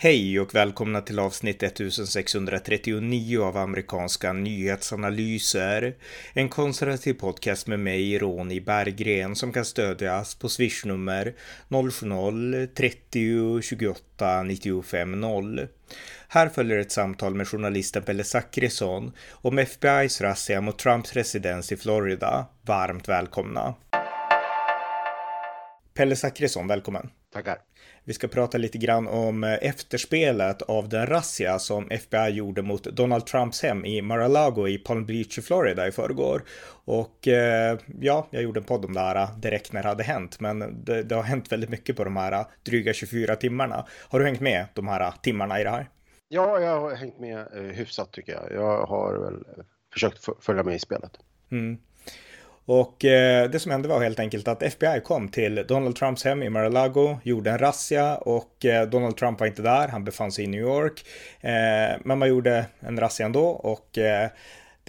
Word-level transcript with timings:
Hej 0.00 0.40
och 0.40 0.54
välkomna 0.54 1.00
till 1.00 1.18
avsnitt 1.18 1.62
1639 1.62 3.42
av 3.42 3.56
amerikanska 3.56 4.32
nyhetsanalyser. 4.32 5.96
En 6.32 6.48
konservativ 6.48 7.14
podcast 7.14 7.66
med 7.66 7.80
mig, 7.80 8.18
Ronny 8.18 8.60
Berggren, 8.60 9.36
som 9.36 9.52
kan 9.52 9.64
stödjas 9.64 10.34
på 10.34 10.48
swishnummer 10.48 11.34
070-30 11.68 13.60
28 13.60 14.42
95 14.42 15.20
0. 15.20 15.68
Här 16.28 16.48
följer 16.48 16.78
ett 16.78 16.92
samtal 16.92 17.34
med 17.34 17.48
journalisten 17.48 18.02
Pelle 18.02 18.24
Zackrisson 18.24 19.12
om 19.32 19.58
FBI's 19.58 20.22
razzia 20.22 20.60
mot 20.60 20.78
Trumps 20.78 21.12
residens 21.12 21.72
i 21.72 21.76
Florida. 21.76 22.46
Varmt 22.62 23.08
välkomna! 23.08 23.74
Pelle 25.94 26.16
Zackrisson, 26.16 26.66
välkommen! 26.66 27.10
Tackar! 27.32 27.67
Vi 28.08 28.14
ska 28.14 28.28
prata 28.28 28.58
lite 28.58 28.78
grann 28.78 29.08
om 29.08 29.44
eh, 29.44 29.58
efterspelet 29.62 30.62
av 30.62 30.88
den 30.88 31.06
razzia 31.06 31.58
som 31.58 31.90
FBI 31.90 32.28
gjorde 32.28 32.62
mot 32.62 32.84
Donald 32.84 33.26
Trumps 33.26 33.62
hem 33.62 33.84
i 33.84 34.02
Mar-a-Lago 34.02 34.68
i 34.68 34.78
Palm 34.78 35.06
Beach 35.06 35.38
i 35.38 35.42
Florida 35.42 35.88
i 35.88 35.92
förrgår. 35.92 36.42
Och 36.84 37.28
eh, 37.28 37.78
ja, 38.00 38.26
jag 38.30 38.42
gjorde 38.42 38.60
en 38.60 38.64
podd 38.64 38.84
om 38.84 38.94
det 38.94 39.00
här 39.00 39.16
eh, 39.16 39.38
direkt 39.38 39.72
när 39.72 39.82
det 39.82 39.88
hade 39.88 40.02
hänt, 40.02 40.40
men 40.40 40.84
det, 40.84 41.02
det 41.02 41.14
har 41.14 41.22
hänt 41.22 41.52
väldigt 41.52 41.70
mycket 41.70 41.96
på 41.96 42.04
de 42.04 42.16
här 42.16 42.44
dryga 42.62 42.92
24 42.92 43.36
timmarna. 43.36 43.86
Har 44.08 44.18
du 44.18 44.24
hängt 44.24 44.40
med 44.40 44.66
de 44.74 44.88
här 44.88 45.12
timmarna 45.22 45.60
i 45.60 45.64
det 45.64 45.70
här? 45.70 45.88
Ja, 46.28 46.60
jag 46.60 46.80
har 46.80 46.94
hängt 46.94 47.20
med 47.20 47.46
hyfsat 47.74 48.12
tycker 48.12 48.32
jag. 48.32 48.52
Jag 48.52 48.86
har 48.86 49.18
väl 49.18 49.44
försökt 49.92 50.28
följa 50.40 50.62
med 50.62 50.74
i 50.74 50.78
spelet. 50.78 51.12
Mm. 51.50 51.78
Och 52.68 53.04
eh, 53.04 53.50
det 53.50 53.58
som 53.58 53.72
hände 53.72 53.88
var 53.88 54.02
helt 54.02 54.20
enkelt 54.20 54.48
att 54.48 54.62
FBI 54.62 55.00
kom 55.04 55.28
till 55.28 55.64
Donald 55.68 55.96
Trumps 55.96 56.24
hem 56.24 56.42
i 56.42 56.48
Mar-a-Lago, 56.48 57.18
gjorde 57.22 57.50
en 57.50 57.58
razzia 57.58 58.16
och 58.16 58.64
eh, 58.64 58.88
Donald 58.88 59.16
Trump 59.16 59.40
var 59.40 59.46
inte 59.46 59.62
där, 59.62 59.88
han 59.88 60.04
befann 60.04 60.32
sig 60.32 60.44
i 60.44 60.46
New 60.46 60.60
York. 60.60 61.04
Eh, 61.40 62.00
men 62.04 62.18
man 62.18 62.28
gjorde 62.28 62.66
en 62.80 63.00
razzia 63.00 63.26
ändå 63.26 63.46
och 63.46 63.98
eh, 63.98 64.28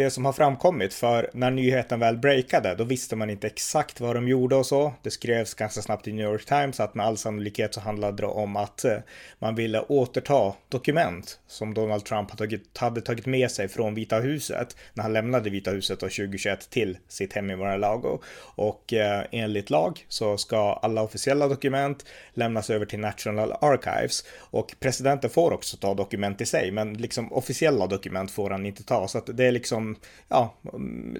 det 0.03 0.11
som 0.11 0.25
har 0.25 0.33
framkommit 0.33 0.93
för 0.93 1.29
när 1.33 1.51
nyheten 1.51 1.99
väl 1.99 2.17
breakade 2.17 2.75
då 2.75 2.83
visste 2.83 3.15
man 3.15 3.29
inte 3.29 3.47
exakt 3.47 3.99
vad 3.99 4.15
de 4.15 4.27
gjorde 4.27 4.55
och 4.55 4.65
så. 4.65 4.93
Det 5.03 5.11
skrevs 5.11 5.53
ganska 5.53 5.81
snabbt 5.81 6.07
i 6.07 6.11
New 6.11 6.25
York 6.25 6.45
Times 6.45 6.79
att 6.79 6.95
med 6.95 7.05
all 7.05 7.17
sannolikhet 7.17 7.73
så 7.73 7.79
handlade 7.79 8.23
det 8.23 8.27
om 8.27 8.55
att 8.55 8.85
eh, 8.85 8.97
man 9.39 9.55
ville 9.55 9.79
återta 9.79 10.53
dokument 10.69 11.39
som 11.47 11.73
Donald 11.73 12.05
Trump 12.05 12.31
hade 12.75 13.01
tagit, 13.01 13.25
med 13.25 13.51
sig 13.51 13.67
från 13.67 13.95
Vita 13.95 14.19
huset 14.19 14.75
när 14.93 15.03
han 15.03 15.13
lämnade 15.13 15.49
Vita 15.49 15.71
huset 15.71 15.99
2021 15.99 16.69
till 16.69 16.97
sitt 17.07 17.33
hem 17.33 17.51
i 17.51 17.55
Mar-a-Lago. 17.55 18.19
Och 18.55 18.93
eh, 18.93 19.23
enligt 19.31 19.69
lag 19.69 20.05
så 20.07 20.37
ska 20.37 20.73
alla 20.73 21.01
officiella 21.01 21.47
dokument 21.47 22.05
lämnas 22.33 22.69
över 22.69 22.85
till 22.85 22.99
National 22.99 23.53
Archives 23.61 24.23
och 24.39 24.75
presidenten 24.79 25.29
får 25.29 25.53
också 25.53 25.77
ta 25.77 25.93
dokument 25.93 26.41
i 26.41 26.45
sig 26.45 26.71
men 26.71 26.93
liksom 26.93 27.33
officiella 27.33 27.87
dokument 27.87 28.31
får 28.31 28.49
han 28.49 28.65
inte 28.65 28.83
ta 28.83 29.07
så 29.07 29.17
att 29.17 29.29
det 29.37 29.45
är 29.45 29.51
liksom 29.51 29.88
ja, 30.27 30.53
mm, 30.73 31.17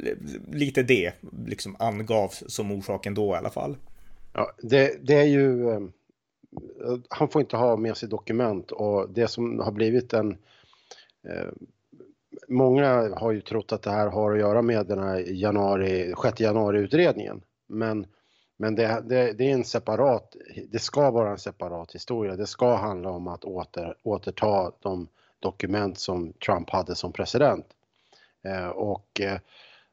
lite 0.52 0.84
det 0.84 1.14
liksom 1.46 1.76
angavs 1.80 2.44
som 2.48 2.72
orsaken 2.72 3.14
då 3.14 3.34
i 3.34 3.38
alla 3.38 3.50
fall. 3.50 3.78
Ja, 4.34 4.52
det, 4.62 5.08
det 5.08 5.14
är 5.14 5.28
ju, 5.28 5.70
eh, 5.70 5.80
han 7.10 7.30
får 7.30 7.42
inte 7.42 7.58
ha 7.58 7.78
med 7.78 7.98
sig 7.98 8.10
dokument 8.10 8.72
och 8.72 9.10
det 9.10 9.28
som 9.28 9.60
har 9.60 9.72
blivit 9.72 10.14
en 10.14 10.32
eh, 11.28 11.50
Många 12.48 13.16
har 13.16 13.32
ju 13.32 13.42
trott 13.42 13.72
att 13.72 13.82
det 13.82 13.92
här 13.92 14.08
har 14.08 14.32
att 14.32 14.40
göra 14.40 14.62
med 14.62 14.86
den 14.86 15.00
här 15.00 15.20
januari, 15.20 16.14
6 16.24 16.40
januari-utredningen. 16.40 17.42
Men, 17.68 18.06
men 18.58 18.76
det, 18.76 19.04
det, 19.06 19.34
det, 19.34 19.50
är 19.50 19.54
en 19.54 19.64
separat, 19.64 20.36
det 20.72 20.80
ska 20.80 21.12
vara 21.12 21.32
en 21.32 21.38
separat 21.38 21.96
historia. 21.96 22.36
Det 22.36 22.48
ska 22.48 22.76
handla 22.76 23.10
om 23.10 23.28
att 23.28 23.44
åter, 23.44 23.96
återta 24.04 24.72
de 24.80 25.08
dokument 25.40 26.00
som 26.00 26.34
Trump 26.34 26.70
hade 26.70 26.96
som 26.96 27.12
president. 27.12 27.66
Eh, 28.44 28.68
och 28.68 29.22
eh, 29.22 29.40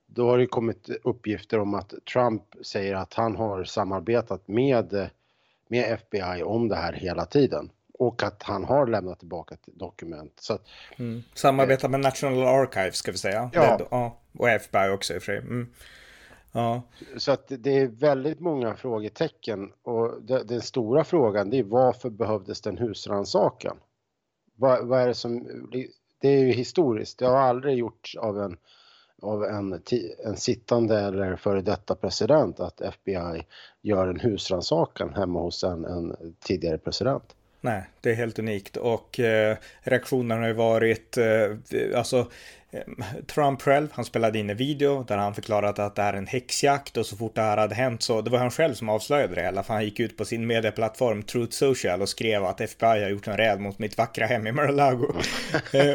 då 0.07 0.31
har 0.31 0.39
det 0.39 0.47
kommit 0.47 0.89
uppgifter 1.05 1.59
om 1.59 1.75
att 1.75 1.95
Trump 2.13 2.43
säger 2.63 2.95
att 2.95 3.15
han 3.15 3.37
har 3.37 3.65
samarbetat 3.65 4.49
med, 4.49 5.11
med 5.69 5.93
FBI 5.93 6.43
om 6.43 6.69
det 6.69 6.77
här 6.77 6.93
hela 6.93 7.27
tiden 7.27 7.71
och 7.99 8.23
att 8.23 8.43
han 8.43 8.65
har 8.65 8.87
lämnat 8.87 9.19
tillbaka 9.19 9.57
dokument. 9.67 10.33
Så 10.41 10.55
att, 10.55 10.63
mm. 10.97 11.23
Samarbetar 11.35 11.89
med 11.89 12.01
National 12.01 12.43
Archives 12.43 12.97
ska 12.97 13.13
vi 13.13 13.19
säga. 13.19 13.51
Ja. 13.53 13.77
Det, 13.77 13.87
ja. 13.91 14.19
Och 14.39 14.49
FBI 14.49 14.89
också 14.95 15.15
i 15.15 15.19
och 15.19 15.23
för 15.23 15.33
sig. 15.33 15.39
Mm. 15.39 15.67
Ja. 16.53 16.83
Så 17.17 17.33
att 17.33 17.53
det 17.59 17.79
är 17.79 17.87
väldigt 17.87 18.41
många 18.41 18.77
frågetecken 18.77 19.73
och 19.83 20.23
den 20.23 20.61
stora 20.61 21.05
frågan 21.05 21.51
det 21.51 21.59
är 21.59 21.63
varför 21.63 22.11
behövdes 22.11 22.61
den 22.61 22.79
husrannsakan? 22.79 23.77
Vad, 24.55 24.87
vad 24.87 25.01
är 25.01 25.07
det 25.07 25.15
som 25.15 25.49
det 26.19 26.29
är 26.29 26.39
ju 26.39 26.53
historiskt. 26.53 27.19
Det 27.19 27.27
har 27.27 27.39
aldrig 27.39 27.79
gjorts 27.79 28.17
av 28.17 28.41
en, 28.41 28.57
av 29.23 29.45
en, 29.45 29.81
en 30.25 30.37
sittande 30.37 31.01
eller 31.01 31.37
före 31.37 31.61
detta 31.61 31.95
president 31.95 32.61
att 32.61 32.81
FBI 32.81 33.47
gör 33.83 34.09
en 34.09 34.21
husrannsakan 34.21 35.15
hemma 35.15 35.41
hos 35.41 35.65
en, 35.65 35.85
en 35.85 36.17
tidigare 36.41 36.79
president. 36.79 37.37
Nej, 37.61 37.91
det 38.01 38.11
är 38.11 38.15
helt 38.15 38.39
unikt 38.39 38.77
och 38.77 39.21
eh, 39.21 39.57
reaktionerna 39.81 40.41
har 40.41 40.49
ju 40.49 40.55
varit, 40.55 41.17
eh, 41.17 41.99
alltså 41.99 42.27
Trump 43.27 43.63
själv, 43.63 43.89
han 43.93 44.05
spelade 44.05 44.39
in 44.39 44.51
en 44.51 44.57
video 44.57 45.05
där 45.09 45.17
han 45.17 45.35
förklarade 45.35 45.85
att 45.85 45.95
det 45.95 46.03
är 46.03 46.13
en 46.13 46.27
häxjakt 46.27 46.97
och 46.97 47.07
så 47.07 47.17
fort 47.17 47.35
det 47.35 47.43
här 47.43 47.57
hade 47.57 47.75
hänt 47.75 48.03
så 48.03 48.21
det 48.21 48.31
var 48.31 48.39
han 48.39 48.51
själv 48.51 48.75
som 48.75 48.89
avslöjade 48.89 49.35
det 49.35 49.43
hela 49.43 49.63
för 49.63 49.75
han 49.75 49.85
gick 49.85 50.01
ut 50.01 50.17
på 50.17 50.25
sin 50.25 50.47
medieplattform 50.47 51.23
Truth 51.23 51.53
Social 51.53 52.03
och 52.03 52.09
skrev 52.09 52.45
att 52.45 52.61
FBI 52.61 53.03
har 53.03 53.09
gjort 53.09 53.27
en 53.27 53.37
räd 53.37 53.61
mot 53.61 53.79
mitt 53.79 53.99
vackra 53.99 54.27
hem 54.27 54.47
i 54.47 54.53
Mar-a-Lago. 54.53 55.07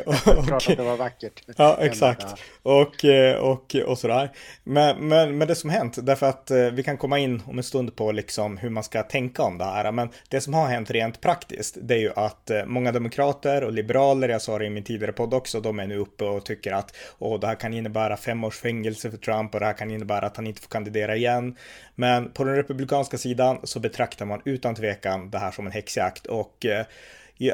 Och, 0.06 0.48
Klart 0.48 0.70
att 0.70 0.78
det 0.78 0.84
var 0.84 0.98
vackert. 0.98 1.44
Ja, 1.58 1.78
exakt. 1.80 2.26
Och, 2.64 3.06
eh, 3.06 3.36
och, 3.38 3.76
och 3.86 3.98
sådär. 3.98 4.32
Men, 4.64 5.08
men, 5.08 5.38
men 5.38 5.48
det 5.48 5.56
som 5.56 5.70
hänt, 5.70 5.98
därför 6.06 6.26
att 6.26 6.52
eh, 6.52 6.58
vi 6.58 6.84
kan 6.84 6.98
komma 6.98 7.20
in 7.20 7.44
om 7.48 7.58
en 7.58 7.64
stund 7.64 7.96
på 7.96 8.12
liksom 8.12 8.58
hur 8.58 8.70
man 8.70 8.84
ska 8.84 9.04
tänka 9.04 9.44
om 9.44 9.58
det 9.58 9.66
här. 9.66 9.92
Men 9.92 10.10
det 10.30 10.42
som 10.42 10.54
har 10.54 10.68
hänt 10.68 10.92
rent 10.92 11.22
praktiskt, 11.22 11.78
det 11.82 11.94
är 11.94 12.00
ju 12.00 12.12
att 12.16 12.50
eh, 12.50 12.66
många 12.66 12.92
demokrater 12.92 13.64
och 13.64 13.72
liberaler, 13.72 14.30
jag 14.30 14.42
sa 14.42 14.60
det 14.60 14.66
i 14.66 14.70
min 14.70 14.84
tidigare 14.84 15.12
podd 15.12 15.34
också, 15.34 15.62
de 15.62 15.80
är 15.80 15.88
nu 15.88 15.98
uppe 15.98 16.24
och 16.24 16.46
tycker 16.46 16.71
tycker 16.72 16.78
att 16.78 16.96
oh, 17.20 17.40
det 17.40 17.48
här 17.48 17.56
kan 17.56 17.74
innebära 17.74 18.18
fem 18.18 18.44
års 18.44 18.58
fängelse 18.58 19.12
för 19.12 19.18
Trump 19.18 19.54
och 19.54 19.60
det 19.60 19.66
här 19.66 19.74
kan 19.74 19.92
innebära 19.92 20.26
att 20.26 20.38
han 20.38 20.48
inte 20.48 20.62
får 20.62 20.70
kandidera 20.70 21.16
igen. 21.16 21.56
Men 21.96 22.32
på 22.32 22.44
den 22.44 22.56
republikanska 22.56 23.18
sidan 23.18 23.60
så 23.64 23.80
betraktar 23.80 24.26
man 24.26 24.42
utan 24.46 24.76
tvekan 24.76 25.32
det 25.32 25.40
här 25.40 25.52
som 25.52 25.66
en 25.66 25.72
häxjakt 25.72 26.26
och 26.26 26.66
eh, 26.66 26.86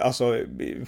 Alltså, 0.02 0.38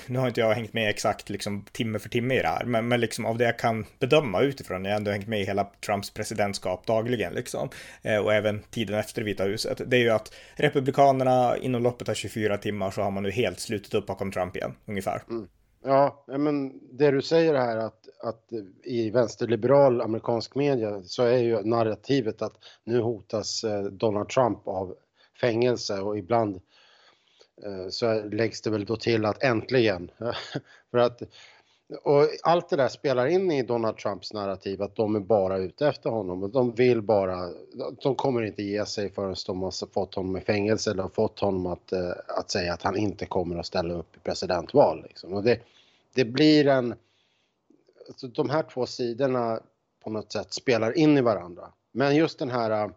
nu 0.08 0.20
har 0.20 0.28
inte 0.28 0.42
jag 0.42 0.54
hängt 0.54 0.74
med 0.74 0.90
exakt 0.90 1.30
liksom 1.30 1.66
timme 1.72 2.00
för 2.00 2.10
timme 2.10 2.36
i 2.36 2.42
det 2.42 2.48
här, 2.48 2.66
men, 2.66 2.88
men 2.88 3.00
liksom 3.00 3.26
av 3.26 3.38
det 3.38 3.46
jag 3.46 3.60
kan 3.60 3.86
bedöma 4.00 4.42
utifrån, 4.42 4.86
jag 4.86 4.92
har 4.92 4.98
ändå 4.98 5.12
hängt 5.12 5.28
med 5.28 5.42
i 5.42 5.46
hela 5.46 5.68
Trumps 5.86 6.14
presidentskap 6.14 6.86
dagligen 6.86 7.34
liksom, 7.34 7.70
eh, 8.02 8.18
och 8.18 8.34
även 8.34 8.60
tiden 8.72 9.00
efter 9.00 9.22
Vita 9.24 9.44
huset, 9.44 9.82
det 9.88 9.98
är 9.98 10.02
ju 10.02 10.10
att 10.10 10.34
Republikanerna 10.56 11.58
inom 11.58 11.84
loppet 11.84 12.10
av 12.10 12.14
24 12.14 12.58
timmar 12.58 12.92
så 12.92 13.02
har 13.02 13.12
man 13.12 13.24
nu 13.24 13.32
helt 13.32 13.60
slutit 13.60 13.94
upp 13.94 14.06
bakom 14.06 14.32
Trump 14.32 14.56
igen, 14.56 14.76
ungefär. 14.86 15.24
Mm. 15.30 15.48
Ja, 15.84 16.26
men 16.28 16.72
det 16.98 17.12
du 17.12 17.22
säger 17.22 17.54
här 17.54 17.78
att, 17.78 17.99
att 18.24 18.54
i 18.84 19.10
vänsterliberal 19.10 20.02
amerikansk 20.02 20.56
media 20.56 21.04
så 21.04 21.24
är 21.24 21.38
ju 21.38 21.64
narrativet 21.64 22.42
att 22.42 22.58
nu 22.84 23.02
hotas 23.02 23.64
eh, 23.64 23.84
Donald 23.84 24.30
Trump 24.30 24.68
av 24.68 24.96
fängelse 25.42 26.00
och 26.00 26.18
ibland 26.18 26.62
eh, 27.64 27.90
så 27.90 28.24
läggs 28.24 28.62
det 28.62 28.70
väl 28.70 28.86
då 28.86 28.96
till 28.96 29.26
att 29.26 29.44
äntligen. 29.44 30.12
För 30.92 30.98
att 30.98 31.22
och 32.04 32.28
allt 32.44 32.70
det 32.70 32.76
där 32.76 32.88
spelar 32.88 33.26
in 33.26 33.52
i 33.52 33.64
Donald 33.64 33.98
Trumps 33.98 34.34
narrativ 34.34 34.82
att 34.82 34.96
de 34.96 35.16
är 35.16 35.20
bara 35.20 35.58
ute 35.58 35.88
efter 35.88 36.10
honom. 36.10 36.44
och 36.44 36.50
De 36.50 36.72
vill 36.72 37.02
bara, 37.02 37.50
de 38.02 38.16
kommer 38.16 38.42
inte 38.42 38.64
ge 38.64 38.86
sig 38.86 39.10
förrän 39.10 39.36
de 39.46 39.62
har 39.62 39.94
fått 39.94 40.16
honom 40.16 40.38
i 40.38 40.42
fängelse 40.42 40.92
eller 40.92 41.08
fått 41.08 41.40
honom 41.40 41.66
att, 41.66 41.92
eh, 41.92 42.12
att 42.28 42.52
säga 42.52 42.74
att 42.74 42.82
han 42.82 42.98
inte 42.98 43.26
kommer 43.26 43.58
att 43.58 43.66
ställa 43.66 43.94
upp 43.94 44.16
i 44.16 44.20
presidentval. 44.20 45.04
Liksom. 45.04 45.34
Och 45.34 45.44
det, 45.44 45.60
det 46.14 46.26
blir 46.26 46.68
en, 46.68 46.96
alltså 48.10 48.28
de 48.28 48.50
här 48.50 48.64
två 48.64 48.86
sidorna 48.86 49.60
på 50.04 50.10
något 50.10 50.32
sätt 50.32 50.54
spelar 50.54 50.98
in 50.98 51.18
i 51.18 51.22
varandra. 51.22 51.74
Men 51.92 52.16
just 52.16 52.40
den 52.40 52.50
här 52.50 52.72
äh, 52.72 52.92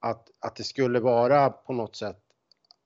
att, 0.00 0.30
att 0.38 0.56
det 0.56 0.64
skulle 0.64 1.00
vara 1.00 1.50
på 1.50 1.72
något 1.72 1.96
sätt 1.96 2.22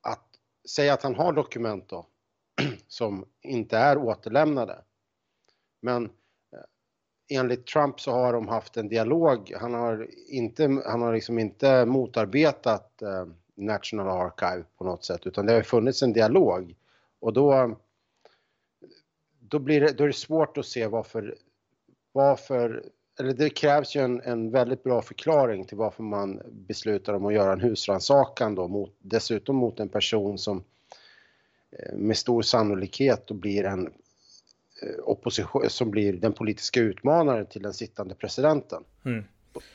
att 0.01 0.27
säga 0.69 0.95
att 0.95 1.03
han 1.03 1.15
har 1.15 1.33
dokument 1.33 1.89
då 1.89 2.07
som 2.89 3.25
inte 3.43 3.77
är 3.77 3.99
återlämnade 3.99 4.83
men 5.85 6.05
äh, 6.05 7.39
enligt 7.39 7.67
Trump 7.67 8.01
så 8.01 8.13
har 8.13 8.33
de 8.33 8.49
haft 8.49 8.77
en 8.77 8.89
dialog. 8.89 9.53
Han 9.61 9.75
har 9.75 10.09
inte, 10.29 10.83
han 10.87 11.03
har 11.03 11.15
liksom 11.15 11.39
inte 11.39 11.87
motarbetat 11.87 13.03
äh, 13.03 13.27
National 13.55 14.09
Archive 14.09 14.65
på 14.79 14.85
något 14.85 15.05
sätt 15.05 15.27
utan 15.27 15.47
det 15.47 15.53
har 15.53 15.63
funnits 15.63 16.03
en 16.03 16.13
dialog. 16.13 16.77
Och 17.21 17.33
då, 17.33 17.77
då, 19.49 19.59
blir 19.59 19.81
det, 19.81 19.93
då 19.93 20.05
är 20.05 20.09
det 20.09 20.15
svårt 20.15 20.59
att 20.59 20.67
se 20.67 20.87
varför, 20.87 21.37
varför 22.13 22.85
eller 23.21 23.33
det 23.33 23.51
krävs 23.51 23.97
ju 23.97 24.01
en, 24.01 24.21
en 24.21 24.51
väldigt 24.51 24.83
bra 24.83 25.03
förklaring 25.03 25.65
till 25.65 25.77
varför 25.77 26.03
man 26.03 26.41
beslutar 26.53 27.15
om 27.15 27.27
att 27.27 27.35
göra 27.35 27.53
en 27.53 27.61
husrannsakan 27.61 28.55
då 28.55 28.69
mot, 28.69 28.97
dessutom 28.99 29.57
mot 29.57 29.81
en 29.81 29.89
person 29.89 30.39
som 30.39 30.65
eh, 31.71 31.97
med 31.97 32.17
stor 32.17 32.43
sannolikhet 32.43 33.27
då 33.27 33.35
blir 33.35 33.65
en 33.65 33.87
eh, 34.83 34.99
opposition 35.05 35.71
som 35.71 35.91
blir 35.91 36.13
den 36.13 36.33
politiska 36.33 36.81
utmanaren 36.81 37.47
till 37.47 37.63
den 37.63 37.75
sittande 37.75 38.15
presidenten. 38.15 38.85
Mm. 39.05 39.25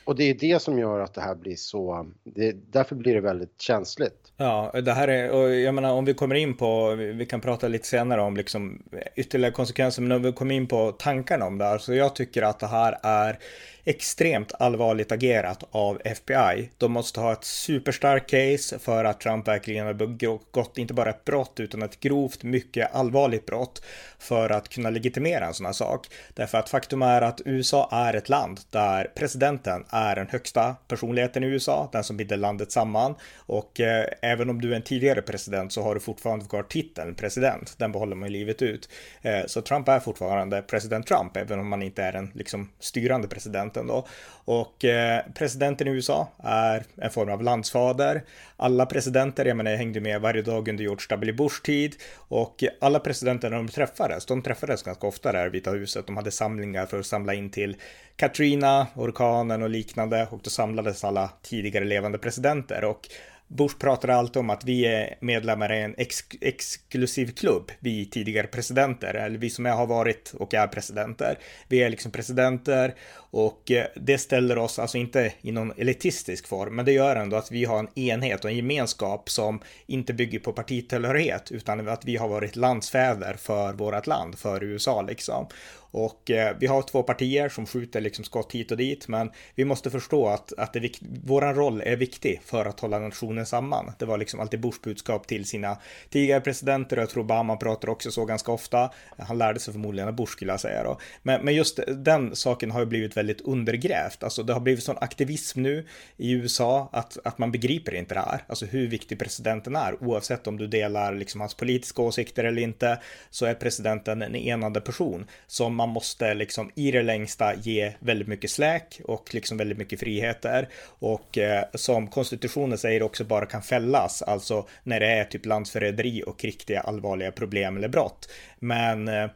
Och 0.04 0.16
det 0.16 0.24
är 0.24 0.34
det 0.34 0.62
som 0.62 0.78
gör 0.78 1.00
att 1.00 1.14
det 1.14 1.20
här 1.20 1.34
blir 1.34 1.56
så, 1.56 2.06
det, 2.24 2.52
därför 2.72 2.96
blir 2.96 3.14
det 3.14 3.20
väldigt 3.20 3.60
känsligt. 3.60 4.32
Ja, 4.36 4.80
det 4.84 4.92
här 4.92 5.08
är, 5.08 5.30
och 5.30 5.54
jag 5.54 5.74
menar 5.74 5.92
om 5.92 6.04
vi 6.04 6.14
kommer 6.14 6.34
in 6.34 6.56
på, 6.56 6.94
vi 6.94 7.26
kan 7.26 7.40
prata 7.40 7.68
lite 7.68 7.86
senare 7.86 8.20
om 8.20 8.36
liksom 8.36 8.82
ytterligare 9.16 9.52
konsekvenser, 9.52 10.02
men 10.02 10.12
om 10.12 10.22
vi 10.22 10.32
kommer 10.32 10.54
in 10.54 10.66
på 10.66 10.92
tankarna 10.92 11.46
om 11.46 11.58
det 11.58 11.64
här, 11.64 11.78
så 11.78 11.94
jag 11.94 12.16
tycker 12.16 12.42
att 12.42 12.58
det 12.58 12.66
här 12.66 12.98
är 13.02 13.38
extremt 13.84 14.52
allvarligt 14.58 15.12
agerat 15.12 15.64
av 15.70 16.00
FBI. 16.04 16.70
De 16.78 16.92
måste 16.92 17.20
ha 17.20 17.32
ett 17.32 17.44
superstarkt 17.44 18.30
case 18.30 18.78
för 18.78 19.04
att 19.04 19.20
Trump 19.20 19.48
verkligen 19.48 19.86
har 19.86 19.94
begått 19.94 20.78
inte 20.78 20.94
bara 20.94 21.10
ett 21.10 21.24
brott 21.24 21.60
utan 21.60 21.82
ett 21.82 22.00
grovt, 22.00 22.42
mycket 22.42 22.94
allvarligt 22.94 23.46
brott 23.46 23.82
för 24.18 24.50
att 24.50 24.68
kunna 24.68 24.90
legitimera 24.90 25.46
en 25.46 25.54
sån 25.54 25.66
här 25.66 25.72
sak. 25.72 26.06
Därför 26.34 26.58
att 26.58 26.68
faktum 26.68 27.02
är 27.02 27.22
att 27.22 27.40
USA 27.44 27.88
är 27.92 28.14
ett 28.14 28.28
land 28.28 28.60
där 28.70 29.04
presidenten 29.14 29.84
är 29.90 30.16
den 30.16 30.28
högsta 30.28 30.76
personligheten 30.88 31.44
i 31.44 31.46
USA, 31.46 31.88
den 31.92 32.04
som 32.04 32.16
binder 32.16 32.36
landet 32.36 32.72
samman. 32.72 33.14
Och 33.36 33.80
eh, 33.80 34.06
även 34.22 34.50
om 34.50 34.60
du 34.60 34.72
är 34.72 34.76
en 34.76 34.82
tidigare 34.82 35.22
president 35.22 35.72
så 35.72 35.82
har 35.82 35.94
du 35.94 36.00
fortfarande 36.00 36.44
kvar 36.44 36.62
titeln 36.62 37.14
president. 37.14 37.74
Den 37.78 37.92
behåller 37.92 38.16
man 38.16 38.28
ju 38.28 38.32
livet 38.32 38.62
ut. 38.62 38.88
Eh, 39.22 39.46
så 39.46 39.62
Trump 39.62 39.88
är 39.88 40.00
fortfarande 40.00 40.62
president 40.62 41.06
Trump, 41.06 41.36
även 41.36 41.60
om 41.60 41.68
man 41.68 41.82
inte 41.82 42.02
är 42.02 42.12
en 42.12 42.30
liksom 42.34 42.70
styrande 42.78 43.28
president 43.28 43.69
presidenten 43.70 43.86
då. 43.86 44.06
Och 44.44 44.84
eh, 44.84 45.22
presidenten 45.34 45.88
i 45.88 45.90
USA 45.90 46.28
är 46.44 46.84
en 46.96 47.10
form 47.10 47.30
av 47.30 47.42
landsfader. 47.42 48.22
Alla 48.56 48.86
presidenter, 48.86 49.44
jag 49.44 49.56
menar 49.56 49.70
jag 49.70 49.78
hängde 49.78 50.00
med 50.00 50.20
varje 50.20 50.42
dag 50.42 50.68
under 50.68 50.84
George 50.84 51.06
W. 51.08 51.32
Bush 51.32 51.62
tid 51.62 51.94
och 52.28 52.64
alla 52.80 52.98
presidenter 52.98 53.50
när 53.50 53.56
de 53.56 53.68
träffades, 53.68 54.26
de 54.26 54.42
träffades 54.42 54.82
ganska 54.82 55.06
ofta 55.06 55.32
där 55.32 55.46
i 55.46 55.50
Vita 55.50 55.70
huset. 55.70 56.06
De 56.06 56.16
hade 56.16 56.30
samlingar 56.30 56.86
för 56.86 57.00
att 57.00 57.06
samla 57.06 57.34
in 57.34 57.50
till 57.50 57.76
Katrina, 58.16 58.86
orkanen 58.96 59.62
och 59.62 59.70
liknande 59.70 60.26
och 60.30 60.40
då 60.42 60.50
samlades 60.50 61.04
alla 61.04 61.30
tidigare 61.42 61.84
levande 61.84 62.18
presidenter 62.18 62.84
och 62.84 63.08
Bush 63.52 63.78
pratade 63.78 64.14
alltid 64.14 64.40
om 64.40 64.50
att 64.50 64.64
vi 64.64 64.86
är 64.86 65.16
medlemmar 65.20 65.72
i 65.72 65.82
en 65.82 65.94
ex 65.98 66.24
exklusiv 66.40 67.32
klubb, 67.32 67.72
vi 67.80 68.06
tidigare 68.06 68.46
presidenter, 68.46 69.14
eller 69.14 69.38
vi 69.38 69.50
som 69.50 69.64
har 69.64 69.86
varit 69.86 70.34
och 70.38 70.54
är 70.54 70.66
presidenter. 70.66 71.38
Vi 71.68 71.82
är 71.82 71.90
liksom 71.90 72.12
presidenter 72.12 72.94
och 73.16 73.70
eh, 73.70 73.86
det 73.96 74.18
ställer 74.18 74.58
oss, 74.58 74.78
alltså 74.78 74.98
inte 74.98 75.32
i 75.40 75.52
någon 75.52 75.72
elitistisk 75.76 76.48
form, 76.48 76.76
men 76.76 76.84
det 76.84 76.92
gör 76.92 77.16
ändå 77.16 77.36
att 77.36 77.50
vi 77.50 77.64
har 77.64 77.78
en 77.78 77.98
enhet 77.98 78.44
och 78.44 78.50
en 78.50 78.56
gemenskap 78.56 79.30
som 79.30 79.60
inte 79.86 80.12
bygger 80.12 80.38
på 80.38 80.52
partitillhörighet, 80.52 81.52
utan 81.52 81.88
att 81.88 82.04
vi 82.04 82.16
har 82.16 82.28
varit 82.28 82.56
landsfäder 82.56 83.34
för 83.34 83.72
vårt 83.72 84.06
land, 84.06 84.38
för 84.38 84.64
USA 84.64 85.02
liksom. 85.02 85.46
Och 85.90 86.30
eh, 86.30 86.56
vi 86.60 86.66
har 86.66 86.82
två 86.82 87.02
partier 87.02 87.48
som 87.48 87.66
skjuter 87.66 88.00
liksom 88.00 88.24
skott 88.24 88.52
hit 88.52 88.70
och 88.70 88.76
dit, 88.76 89.08
men 89.08 89.30
vi 89.54 89.64
måste 89.64 89.90
förstå 89.90 90.28
att, 90.28 90.52
att 90.58 90.72
det 90.72 90.98
våran 91.24 91.54
roll 91.54 91.82
är 91.84 91.96
viktig 91.96 92.40
för 92.44 92.64
att 92.64 92.80
hålla 92.80 92.98
nationen 92.98 93.46
samman. 93.46 93.92
Det 93.98 94.04
var 94.04 94.18
liksom 94.18 94.40
alltid 94.40 94.60
Bush 94.60 94.80
budskap 94.82 95.26
till 95.26 95.44
sina 95.44 95.78
tidigare 96.10 96.40
presidenter 96.40 96.96
och 96.96 97.02
jag 97.02 97.10
tror 97.10 97.22
Obama 97.22 97.56
pratar 97.56 97.88
också 97.88 98.10
så 98.10 98.24
ganska 98.24 98.52
ofta. 98.52 98.90
Han 99.18 99.38
lärde 99.38 99.60
sig 99.60 99.72
förmodligen 99.72 100.08
av 100.08 100.14
Bush 100.14 100.32
skulle 100.32 100.52
jag 100.52 100.60
säga 100.60 100.84
då. 100.84 100.98
Men, 101.22 101.44
men 101.44 101.54
just 101.54 101.80
den 101.88 102.36
saken 102.36 102.70
har 102.70 102.80
ju 102.80 102.86
blivit 102.86 103.16
väldigt 103.16 103.40
undergrävt. 103.40 104.22
Alltså 104.22 104.42
det 104.42 104.52
har 104.52 104.60
blivit 104.60 104.84
sån 104.84 104.98
aktivism 105.00 105.62
nu 105.62 105.86
i 106.16 106.32
USA 106.32 106.88
att, 106.92 107.18
att 107.24 107.38
man 107.38 107.52
begriper 107.52 107.94
inte 107.94 108.14
det 108.14 108.20
här. 108.20 108.44
Alltså 108.46 108.66
hur 108.66 108.88
viktig 108.88 109.18
presidenten 109.18 109.76
är. 109.76 110.04
Oavsett 110.04 110.46
om 110.46 110.58
du 110.58 110.66
delar 110.66 111.14
liksom 111.14 111.40
hans 111.40 111.54
politiska 111.54 112.02
åsikter 112.02 112.44
eller 112.44 112.62
inte 112.62 112.98
så 113.30 113.46
är 113.46 113.54
presidenten 113.54 114.22
en 114.22 114.36
enande 114.36 114.80
person 114.80 115.26
som 115.46 115.79
man 115.80 115.88
måste 115.88 116.34
liksom 116.34 116.70
i 116.74 116.90
det 116.90 117.02
längsta 117.02 117.54
ge 117.54 117.92
väldigt 117.98 118.28
mycket 118.28 118.50
släk 118.50 119.00
och 119.04 119.34
liksom 119.34 119.56
väldigt 119.56 119.78
mycket 119.78 120.00
friheter 120.00 120.68
och 120.84 121.38
eh, 121.38 121.64
som 121.74 122.06
konstitutionen 122.06 122.78
säger 122.78 123.02
också 123.02 123.24
bara 123.24 123.46
kan 123.46 123.62
fällas, 123.62 124.22
alltså 124.22 124.66
när 124.82 125.00
det 125.00 125.06
är 125.06 125.24
typ 125.24 125.46
landsförräderi 125.46 126.22
och 126.26 126.44
riktiga 126.44 126.80
allvarliga 126.80 127.32
problem 127.32 127.76
eller 127.76 127.88
brott. 127.88 128.30
Men 128.58 129.08
eh, 129.08 129.30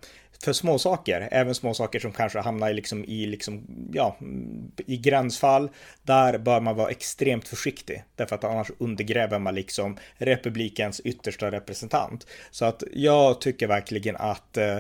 för 0.44 0.52
små 0.52 0.78
saker, 0.78 1.28
även 1.30 1.54
små 1.54 1.74
saker 1.74 2.00
som 2.00 2.12
kanske 2.12 2.38
hamnar 2.38 2.72
liksom, 2.72 3.04
i, 3.04 3.26
liksom, 3.26 3.66
ja, 3.92 4.16
mm, 4.20 4.72
i 4.86 4.96
gränsfall, 4.96 5.70
där 6.02 6.38
bör 6.38 6.60
man 6.60 6.76
vara 6.76 6.90
extremt 6.90 7.48
försiktig. 7.48 8.04
Därför 8.16 8.34
att 8.34 8.44
annars 8.44 8.70
undergräver 8.78 9.38
man 9.38 9.54
liksom 9.54 9.96
republikens 10.16 11.00
yttersta 11.00 11.50
representant. 11.50 12.26
Så 12.50 12.64
att 12.64 12.82
jag 12.92 13.40
tycker 13.40 13.66
verkligen 13.66 14.16
att 14.16 14.56
eh, 14.56 14.78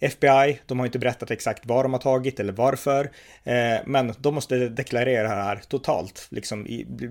FBI, 0.00 0.60
de 0.66 0.78
har 0.78 0.86
inte 0.86 0.98
berättat 0.98 1.30
exakt 1.30 1.66
vad 1.66 1.84
de 1.84 1.92
har 1.92 2.00
tagit 2.00 2.40
eller 2.40 2.52
varför, 2.52 3.10
eh, 3.44 3.78
men 3.86 4.14
de 4.18 4.34
måste 4.34 4.68
deklarera 4.68 5.22
det 5.22 5.28
här 5.28 5.62
totalt, 5.68 6.26
liksom 6.30 6.66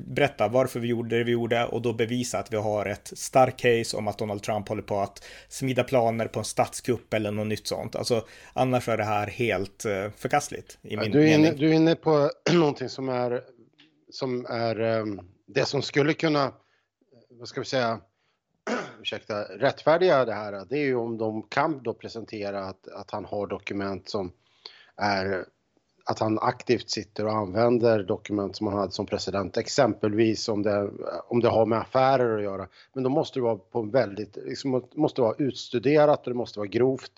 berätta 0.08 0.48
varför 0.48 0.80
vi 0.80 0.88
gjorde 0.88 1.18
det 1.18 1.24
vi 1.24 1.32
gjorde 1.32 1.66
och 1.66 1.82
då 1.82 1.94
bevisa 1.94 2.40
att 2.40 2.54
vi 2.54 2.58
har 2.58 2.86
ett 2.86 3.12
starkt 3.16 3.60
case 3.60 3.98
om 3.98 4.08
att 4.08 4.18
Donald 4.18 4.44
Trump 4.44 4.70
håller 4.70 4.82
på 4.82 5.00
att 5.00 5.24
smida 5.50 5.84
planer 5.84 6.28
på 6.28 6.40
en 6.40 6.46
statskupp 6.46 7.14
eller 7.14 7.32
något 7.32 7.48
nytt 7.48 7.68
sånt. 7.68 7.96
Alltså 7.96 8.26
annars 8.54 8.90
är 8.90 8.98
det 8.98 9.04
här 9.04 9.28
helt 9.28 9.86
eh, 9.86 10.10
förkastligt. 10.18 10.78
I 10.82 10.98
min 10.98 11.12
du, 11.12 11.30
är 11.30 11.36
inne, 11.36 11.52
du 11.52 11.70
är 11.70 11.74
inne 11.74 11.96
på 11.96 12.32
någonting 12.54 12.90
som 12.90 13.10
är, 13.10 13.42
som 14.12 14.46
är 14.46 14.82
um, 14.82 15.22
det 15.48 15.66
som 15.66 15.82
skulle 15.82 16.14
kunna, 16.14 16.54
vad 17.30 17.48
ska 17.48 17.60
vi 17.60 17.66
säga, 17.66 18.00
ursäkta, 19.02 19.44
rättfärdiga 19.44 20.26
det 20.26 20.34
här, 20.34 20.66
det 20.70 20.78
är 20.78 20.86
ju 20.86 20.96
om 20.96 21.18
de 21.18 21.44
kan 21.44 21.84
då 21.84 21.94
presentera 21.94 22.66
att, 22.66 22.88
att 22.88 23.12
han 23.12 23.26
har 23.26 23.48
dokument 23.48 24.10
som 24.10 24.32
är 24.96 25.46
att 26.10 26.20
han 26.20 26.40
aktivt 26.40 26.90
sitter 26.90 27.26
och 27.26 27.34
använder 27.34 28.04
dokument 28.04 28.56
som 28.56 28.68
han 28.68 28.78
hade 28.78 28.92
som 28.92 29.06
president, 29.06 29.58
exempelvis 29.58 30.50
om 30.50 30.64
det, 30.64 30.92
om 31.28 31.40
det 31.40 31.50
har 31.50 31.66
med 31.66 31.80
affärer 31.80 32.38
att 32.38 32.44
göra. 32.44 32.68
Men 32.94 33.04
då 33.04 33.10
måste 33.10 33.40
det 33.40 33.44
vara 33.44 33.56
på 33.56 33.82
väldigt, 33.82 34.38
liksom, 34.38 34.88
måste 34.96 35.22
vara 35.22 35.36
utstuderat 35.38 36.28
och 36.28 36.34
det 36.34 36.38
måste 36.38 36.60
vara 36.60 36.68
grovt 36.68 37.12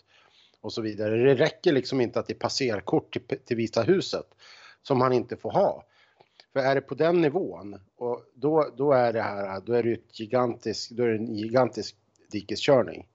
och 0.61 0.73
så 0.73 0.81
vidare. 0.81 1.17
Det 1.17 1.35
räcker 1.35 1.73
liksom 1.73 2.01
inte 2.01 2.19
att 2.19 2.27
det 2.27 2.33
är 2.33 2.39
passerkort 2.39 3.13
till, 3.13 3.39
till 3.45 3.57
Vita 3.57 3.81
huset 3.81 4.25
som 4.81 5.01
han 5.01 5.13
inte 5.13 5.37
får 5.37 5.51
ha. 5.51 5.83
För 6.53 6.59
är 6.59 6.75
det 6.75 6.81
på 6.81 6.95
den 6.95 7.21
nivån, 7.21 7.79
och 7.95 8.23
då, 8.33 8.73
då 8.77 8.91
är 8.91 9.13
det 9.13 9.21
här, 9.21 9.61
då 9.65 9.73
är 9.73 9.83
det 9.83 9.93
ett 9.93 10.19
gigantisk, 10.19 10.91
då 10.91 11.03
är 11.03 11.07
det 11.07 11.17
en 11.17 11.35
gigantisk 11.35 11.95
dikeskörning. 12.31 13.07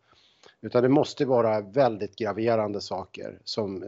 Utan 0.60 0.82
det 0.82 0.88
måste 0.88 1.24
vara 1.24 1.60
väldigt 1.60 2.16
graverande 2.16 2.80
saker 2.80 3.40
som 3.44 3.84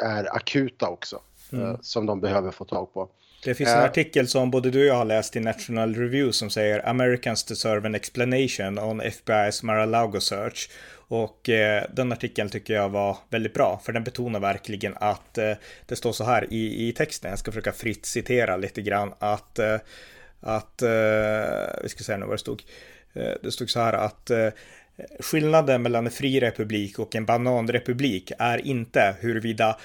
är 0.00 0.36
akuta 0.36 0.88
också, 0.88 1.20
mm. 1.52 1.70
Eh, 1.70 1.76
som 1.82 2.06
de 2.06 2.20
behöver 2.20 2.50
få 2.50 2.64
tag 2.64 2.94
på. 2.94 3.08
Det 3.44 3.54
finns 3.54 3.70
en 3.70 3.78
uh, 3.78 3.84
artikel 3.84 4.28
som 4.28 4.50
både 4.50 4.70
du 4.70 4.80
och 4.80 4.86
jag 4.86 4.94
har 4.94 5.04
läst 5.04 5.36
i 5.36 5.40
National 5.40 5.94
Review 5.94 6.32
som 6.32 6.50
säger 6.50 6.88
Americans 6.88 7.44
deserve 7.44 7.86
an 7.86 7.94
explanation 7.94 8.78
on 8.78 9.02
FBI's 9.02 9.64
Mar-a-Lago 9.64 10.20
search. 10.20 10.70
Och 11.12 11.48
eh, 11.48 11.84
den 11.92 12.12
artikeln 12.12 12.48
tycker 12.48 12.74
jag 12.74 12.88
var 12.88 13.16
väldigt 13.30 13.54
bra, 13.54 13.80
för 13.84 13.92
den 13.92 14.04
betonar 14.04 14.40
verkligen 14.40 14.94
att 14.96 15.38
eh, 15.38 15.52
det 15.86 15.96
står 15.96 16.12
så 16.12 16.24
här 16.24 16.52
i, 16.52 16.88
i 16.88 16.92
texten, 16.92 17.30
jag 17.30 17.38
ska 17.38 17.52
försöka 17.52 17.72
fritt 17.72 18.06
citera 18.06 18.56
lite 18.56 18.82
grann, 18.82 19.14
att, 19.18 19.58
eh, 19.58 19.76
att 20.40 20.82
eh, 20.82 20.88
vi 21.82 21.88
ska 21.88 22.04
se 22.04 22.16
nu 22.16 22.26
vad 22.26 22.34
det 22.34 22.38
stod, 22.38 22.62
det 23.42 23.52
stod 23.52 23.70
så 23.70 23.80
här 23.80 23.92
att 23.92 24.30
Skillnaden 25.20 25.82
mellan 25.82 26.06
en 26.06 26.12
fri 26.12 26.40
republik 26.40 26.98
och 26.98 27.16
en 27.16 27.24
bananrepublik 27.24 28.32
är 28.38 28.66
inte 28.66 29.16
huruvida 29.20 29.78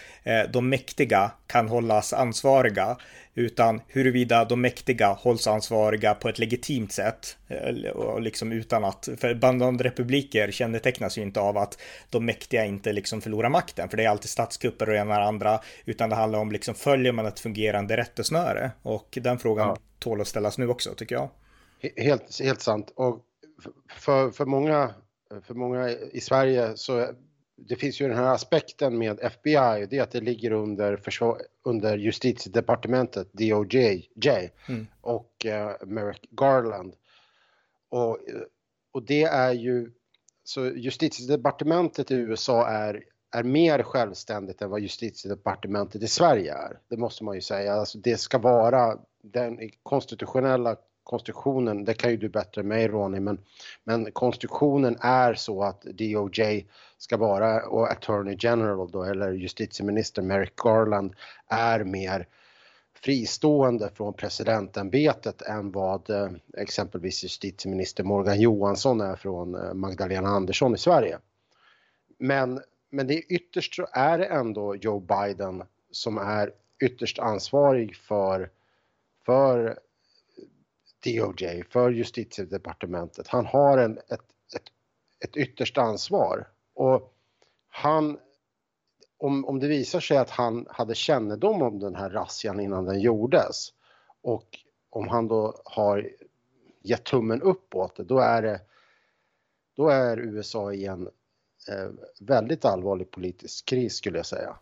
de 0.50 0.70
mäktiga 0.70 1.32
kan 1.48 1.68
hållas 1.68 2.14
ansvariga 2.14 2.98
utan 3.38 3.82
huruvida 3.88 4.46
de 4.46 4.62
mäktiga 4.62 5.08
hålls 5.08 5.48
ansvariga 5.48 6.14
på 6.14 6.30
ett 6.30 6.40
legitimt 6.40 6.92
sätt 6.92 7.38
eh, 7.48 7.90
och 7.90 8.22
liksom 8.22 8.52
utan 8.52 8.86
att, 8.86 9.10
för 9.18 9.34
bananrepubliker 9.34 10.52
kännetecknas 10.52 11.18
ju 11.18 11.22
inte 11.22 11.40
av 11.40 11.58
att 11.58 11.82
de 12.10 12.26
mäktiga 12.26 12.66
inte 12.66 12.94
liksom 12.94 13.22
förlorar 13.22 13.50
makten, 13.50 13.90
för 13.90 13.98
det 13.98 14.04
är 14.04 14.10
alltid 14.10 14.30
statskupper 14.30 14.86
och 14.86 14.94
det 14.94 15.00
ena 15.00 15.20
och 15.20 15.26
andra, 15.26 15.60
utan 15.86 16.10
det 16.10 16.16
handlar 16.16 16.40
om 16.40 16.52
liksom 16.52 16.76
följer 16.76 17.12
man 17.12 17.26
ett 17.26 17.40
fungerande 17.40 17.98
rättesnöre 17.98 18.72
och 18.82 19.18
den 19.22 19.40
frågan 19.40 19.68
ja. 19.68 19.78
tål 20.00 20.22
att 20.22 20.28
ställas 20.28 20.58
nu 20.58 20.68
också 20.68 20.94
tycker 20.94 21.16
jag. 21.16 21.30
Helt, 21.98 22.42
helt 22.42 22.62
sant 22.62 22.94
och 22.96 23.26
för, 23.90 24.32
för 24.32 24.46
många 24.46 24.94
för 25.42 25.54
många 25.54 25.90
i 25.90 26.22
Sverige 26.22 26.78
så 26.78 27.08
det 27.58 27.76
finns 27.76 28.02
ju 28.02 28.08
den 28.08 28.18
här 28.18 28.34
aspekten 28.34 28.98
med 28.98 29.20
FBI, 29.22 29.88
det 29.90 29.98
är 29.98 30.02
att 30.02 30.12
det 30.12 30.22
ligger 30.22 30.52
under, 30.52 30.98
försvar, 30.98 31.42
under 31.64 31.98
justitiedepartementet, 31.98 33.34
DOJ, 33.34 34.10
J, 34.16 34.52
mm. 34.70 34.88
och 35.02 35.46
uh, 35.46 35.88
Merrick 35.88 36.30
Garland. 36.32 36.94
Och, 37.90 38.20
och 38.92 39.04
det 39.04 39.24
är 39.24 39.54
ju, 39.54 39.92
så 40.44 40.66
justitiedepartementet 40.66 42.12
i 42.12 42.16
USA 42.16 42.68
är, 42.68 43.04
är 43.32 43.44
mer 43.44 43.84
självständigt 43.84 44.62
än 44.62 44.70
vad 44.70 44.80
justitiedepartementet 44.80 46.04
i 46.04 46.08
Sverige 46.08 46.54
är. 46.54 46.80
Det 46.90 46.98
måste 46.98 47.24
man 47.24 47.36
ju 47.36 47.42
säga. 47.42 47.74
Alltså 47.74 47.98
det 47.98 48.18
ska 48.18 48.38
vara 48.38 48.98
den 49.24 49.60
konstitutionella 49.84 50.76
konstruktionen, 51.08 51.86
det 51.86 51.94
kan 51.94 52.12
ju 52.12 52.18
du 52.18 52.30
bättre 52.30 52.62
än 52.62 52.68
mig 52.68 52.88
Ronny, 52.88 53.20
men, 53.20 53.40
men 53.84 54.12
konstruktionen 54.12 54.98
är 55.02 55.34
så 55.34 55.64
att 55.64 55.82
DOJ 55.82 56.68
ska 56.98 57.18
vara, 57.18 57.68
och 57.68 57.92
Attorney 57.92 58.38
General 58.40 58.92
då, 58.92 59.04
eller 59.04 59.32
justitieminister 59.32 60.22
Merrick 60.22 60.56
Garland, 60.56 61.14
är 61.48 61.84
mer 61.84 62.28
fristående 62.94 63.90
från 63.94 64.14
presidentämbetet 64.14 65.42
än 65.42 65.72
vad 65.72 66.10
eh, 66.10 66.30
exempelvis 66.58 67.24
justitieminister 67.24 68.04
Morgan 68.04 68.42
Johansson 68.42 69.02
är 69.02 69.16
från 69.16 69.56
eh, 69.56 69.74
Magdalena 69.74 70.28
Andersson 70.28 70.76
i 70.76 70.78
Sverige. 70.78 71.18
Men, 72.20 72.62
men 72.90 73.08
det 73.08 73.14
ytterst 73.14 73.76
så 73.76 73.88
är 73.92 74.18
det 74.18 74.26
ändå 74.26 74.76
Joe 74.76 75.00
Biden 75.00 75.64
som 75.92 76.18
är 76.18 76.52
ytterst 76.84 77.20
ansvarig 77.20 77.96
för, 77.96 78.50
för 79.26 79.80
DOJ, 81.04 81.63
för 81.70 81.92
justitiedepartementet. 81.92 83.27
Han 83.27 83.46
har 83.46 83.77
en, 83.77 83.98
ett, 83.98 84.22
ett, 84.56 84.63
ett 85.20 85.38
yttersta 85.38 85.82
ansvar 85.82 86.48
och 86.74 87.13
han 87.70 88.18
om, 89.18 89.46
om 89.46 89.60
det 89.60 89.68
visar 89.68 90.00
sig 90.00 90.18
att 90.18 90.30
han 90.30 90.68
hade 90.70 90.96
kännedom 90.96 91.62
om 91.62 91.80
den 91.80 91.96
här 91.96 92.10
razzian 92.10 92.60
innan 92.60 92.86
den 92.86 93.00
gjordes 93.00 93.74
och 94.22 94.60
om 94.89 95.08
han 95.08 95.27
då 95.27 95.62
har 95.66 96.10
gett 96.82 97.04
tummen 97.04 97.42
upp 97.42 97.75
åt 97.75 97.96
det, 97.96 98.04
då 98.04 98.20
är 98.20 98.42
det 98.42 98.62
då 99.75 99.89
är 99.89 100.18
USA 100.20 100.74
i 100.74 100.86
en 100.86 101.08
eh, 101.68 101.89
väldigt 102.20 102.66
allvarlig 102.66 103.12
politisk 103.12 103.66
kris 103.66 103.96
skulle 103.96 104.18
jag 104.18 104.25
säga. 104.25 104.56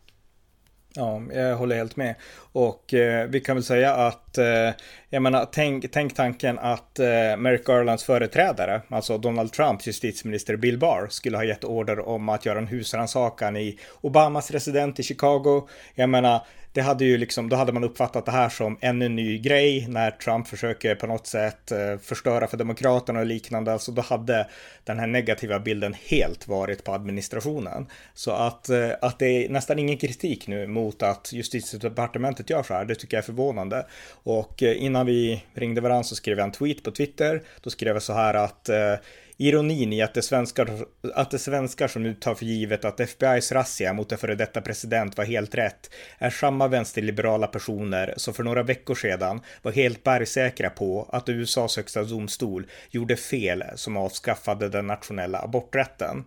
Ja, 0.94 1.22
jag 1.32 1.56
håller 1.56 1.76
helt 1.76 1.96
med. 1.96 2.14
Och 2.52 2.94
eh, 2.94 3.28
vi 3.28 3.40
kan 3.40 3.56
väl 3.56 3.64
säga 3.64 3.94
att, 3.94 4.25
eh, 4.38 4.72
jag 5.10 5.22
menar, 5.22 5.48
tänk, 5.52 5.92
tänk 5.92 6.14
tanken 6.14 6.58
att 6.58 6.98
eh, 6.98 7.06
Merrick 7.36 7.64
Garlands 7.64 8.04
företrädare, 8.04 8.82
alltså 8.88 9.18
Donald 9.18 9.52
Trumps 9.52 9.88
justitieminister 9.88 10.56
Bill 10.56 10.78
Barr, 10.78 11.06
skulle 11.10 11.36
ha 11.36 11.44
gett 11.44 11.64
order 11.64 12.08
om 12.08 12.28
att 12.28 12.46
göra 12.46 12.58
en 12.58 12.66
husrannsakan 12.66 13.56
i 13.56 13.78
Obamas 14.00 14.50
resident 14.50 15.00
i 15.00 15.02
Chicago. 15.02 15.68
Jag 15.94 16.08
menar, 16.08 16.40
det 16.76 16.82
hade 16.82 17.04
ju 17.04 17.16
liksom, 17.18 17.48
då 17.48 17.56
hade 17.56 17.72
man 17.72 17.84
uppfattat 17.84 18.26
det 18.26 18.32
här 18.32 18.48
som 18.48 18.78
ännu 18.80 19.06
en 19.06 19.16
ny 19.16 19.38
grej 19.38 19.86
när 19.88 20.10
Trump 20.10 20.48
försöker 20.48 20.94
på 20.94 21.06
något 21.06 21.26
sätt 21.26 21.72
eh, 21.72 21.98
förstöra 22.02 22.46
för 22.46 22.56
demokraterna 22.56 23.20
och 23.20 23.26
liknande. 23.26 23.72
Alltså 23.72 23.92
då 23.92 24.02
hade 24.02 24.46
den 24.84 24.98
här 24.98 25.06
negativa 25.06 25.58
bilden 25.58 25.94
helt 26.06 26.48
varit 26.48 26.84
på 26.84 26.92
administrationen. 26.92 27.86
Så 28.14 28.30
att, 28.30 28.68
eh, 28.68 28.90
att 29.00 29.18
det 29.18 29.26
är 29.26 29.48
nästan 29.48 29.78
ingen 29.78 29.96
kritik 29.98 30.48
nu 30.48 30.66
mot 30.66 31.02
att 31.02 31.32
justitiedepartementet 31.32 32.50
gör 32.50 32.62
så 32.62 32.74
här, 32.74 32.84
det 32.84 32.94
tycker 32.94 33.16
jag 33.16 33.22
är 33.22 33.26
förvånande. 33.26 33.86
Och 34.26 34.62
eh, 34.62 34.82
innan 34.82 35.06
vi 35.06 35.44
ringde 35.54 35.80
varandra 35.80 36.04
så 36.04 36.14
skrev 36.14 36.38
jag 36.38 36.44
en 36.44 36.52
tweet 36.52 36.82
på 36.82 36.90
Twitter. 36.90 37.42
Då 37.60 37.70
skrev 37.70 37.96
jag 37.96 38.02
så 38.02 38.12
här 38.12 38.34
att 38.34 38.68
eh, 38.68 38.94
Ironin 39.36 39.92
i 39.92 40.02
att 40.02 40.14
det, 40.14 40.22
svenskar, 40.22 40.68
att 41.14 41.30
det 41.30 41.38
svenskar 41.38 41.88
som 41.88 42.02
nu 42.02 42.14
tar 42.14 42.34
för 42.34 42.44
givet 42.44 42.84
att 42.84 43.00
FBI's 43.00 43.54
razzia 43.54 43.92
mot 43.92 44.12
en 44.12 44.18
före 44.18 44.34
detta 44.34 44.60
president 44.60 45.16
var 45.16 45.24
helt 45.24 45.54
rätt 45.54 45.90
är 46.18 46.30
samma 46.30 46.68
vänsterliberala 46.68 47.46
personer 47.46 48.14
som 48.16 48.34
för 48.34 48.44
några 48.44 48.62
veckor 48.62 48.94
sedan 48.94 49.40
var 49.62 49.72
helt 49.72 50.04
bergsäkra 50.04 50.70
på 50.70 51.08
att 51.12 51.28
USAs 51.28 51.76
högsta 51.76 52.02
domstol 52.02 52.66
gjorde 52.90 53.16
fel 53.16 53.64
som 53.74 53.96
avskaffade 53.96 54.68
den 54.68 54.86
nationella 54.86 55.38
aborträtten. 55.38 56.24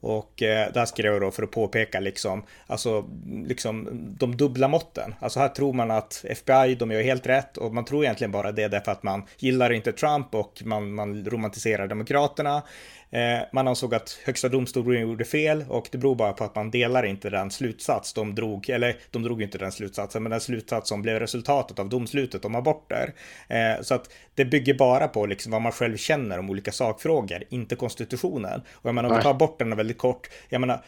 Och 0.00 0.42
eh, 0.42 0.72
där 0.72 0.84
skrev 0.84 1.12
jag 1.12 1.22
då 1.22 1.30
för 1.30 1.42
att 1.42 1.50
påpeka 1.50 2.00
liksom, 2.00 2.42
alltså, 2.66 3.04
liksom 3.44 3.88
de 4.18 4.36
dubbla 4.36 4.68
måtten. 4.68 5.14
Alltså 5.20 5.40
här 5.40 5.48
tror 5.48 5.72
man 5.72 5.90
att 5.90 6.24
FBI, 6.28 6.74
de 6.74 6.90
gör 6.90 7.02
helt 7.02 7.26
rätt 7.26 7.56
och 7.56 7.74
man 7.74 7.84
tror 7.84 8.04
egentligen 8.04 8.30
bara 8.30 8.52
det 8.52 8.68
därför 8.68 8.92
att 8.92 9.02
man 9.02 9.22
gillar 9.38 9.72
inte 9.72 9.92
Trump 9.92 10.34
och 10.34 10.62
man, 10.64 10.94
man 10.94 11.24
romantiserar 11.24 11.86
demokraterna. 11.86 12.62
Eh, 13.10 13.38
man 13.52 13.68
ansåg 13.68 13.94
att 13.94 14.18
högsta 14.24 14.48
domstolen 14.48 15.00
gjorde 15.00 15.24
fel 15.24 15.64
och 15.68 15.88
det 15.92 15.98
beror 15.98 16.14
bara 16.14 16.32
på 16.32 16.44
att 16.44 16.54
man 16.54 16.70
delar 16.70 17.06
inte 17.06 17.30
den 17.30 17.50
slutsats 17.50 18.12
de 18.12 18.34
drog, 18.34 18.70
eller 18.70 18.96
de 19.10 19.22
drog 19.22 19.42
inte 19.42 19.58
den 19.58 19.72
slutsatsen, 19.72 20.22
men 20.22 20.30
den 20.30 20.40
slutsats 20.40 20.88
som 20.88 21.02
blev 21.02 21.20
resultatet 21.20 21.78
av 21.78 21.88
domslutet 21.88 22.44
om 22.44 22.54
aborter. 22.54 23.14
Eh, 23.48 23.82
så 23.82 23.94
att 23.94 24.10
det 24.34 24.44
bygger 24.44 24.74
bara 24.74 25.08
på 25.08 25.26
liksom 25.26 25.52
vad 25.52 25.62
man 25.62 25.72
själv 25.72 25.96
känner 25.96 26.38
om 26.38 26.50
olika 26.50 26.72
sakfrågor, 26.72 27.44
inte 27.48 27.76
konstitutionen. 27.76 28.60
Och 28.72 28.88
jag 28.88 28.94
menar, 28.94 29.10
om 29.10 29.16
vi 29.16 29.22
tar 29.22 29.30
aborterna 29.30 29.76
väldigt 29.76 29.98
kort, 29.98 30.30
jag 30.48 30.60
menar, 30.60 30.80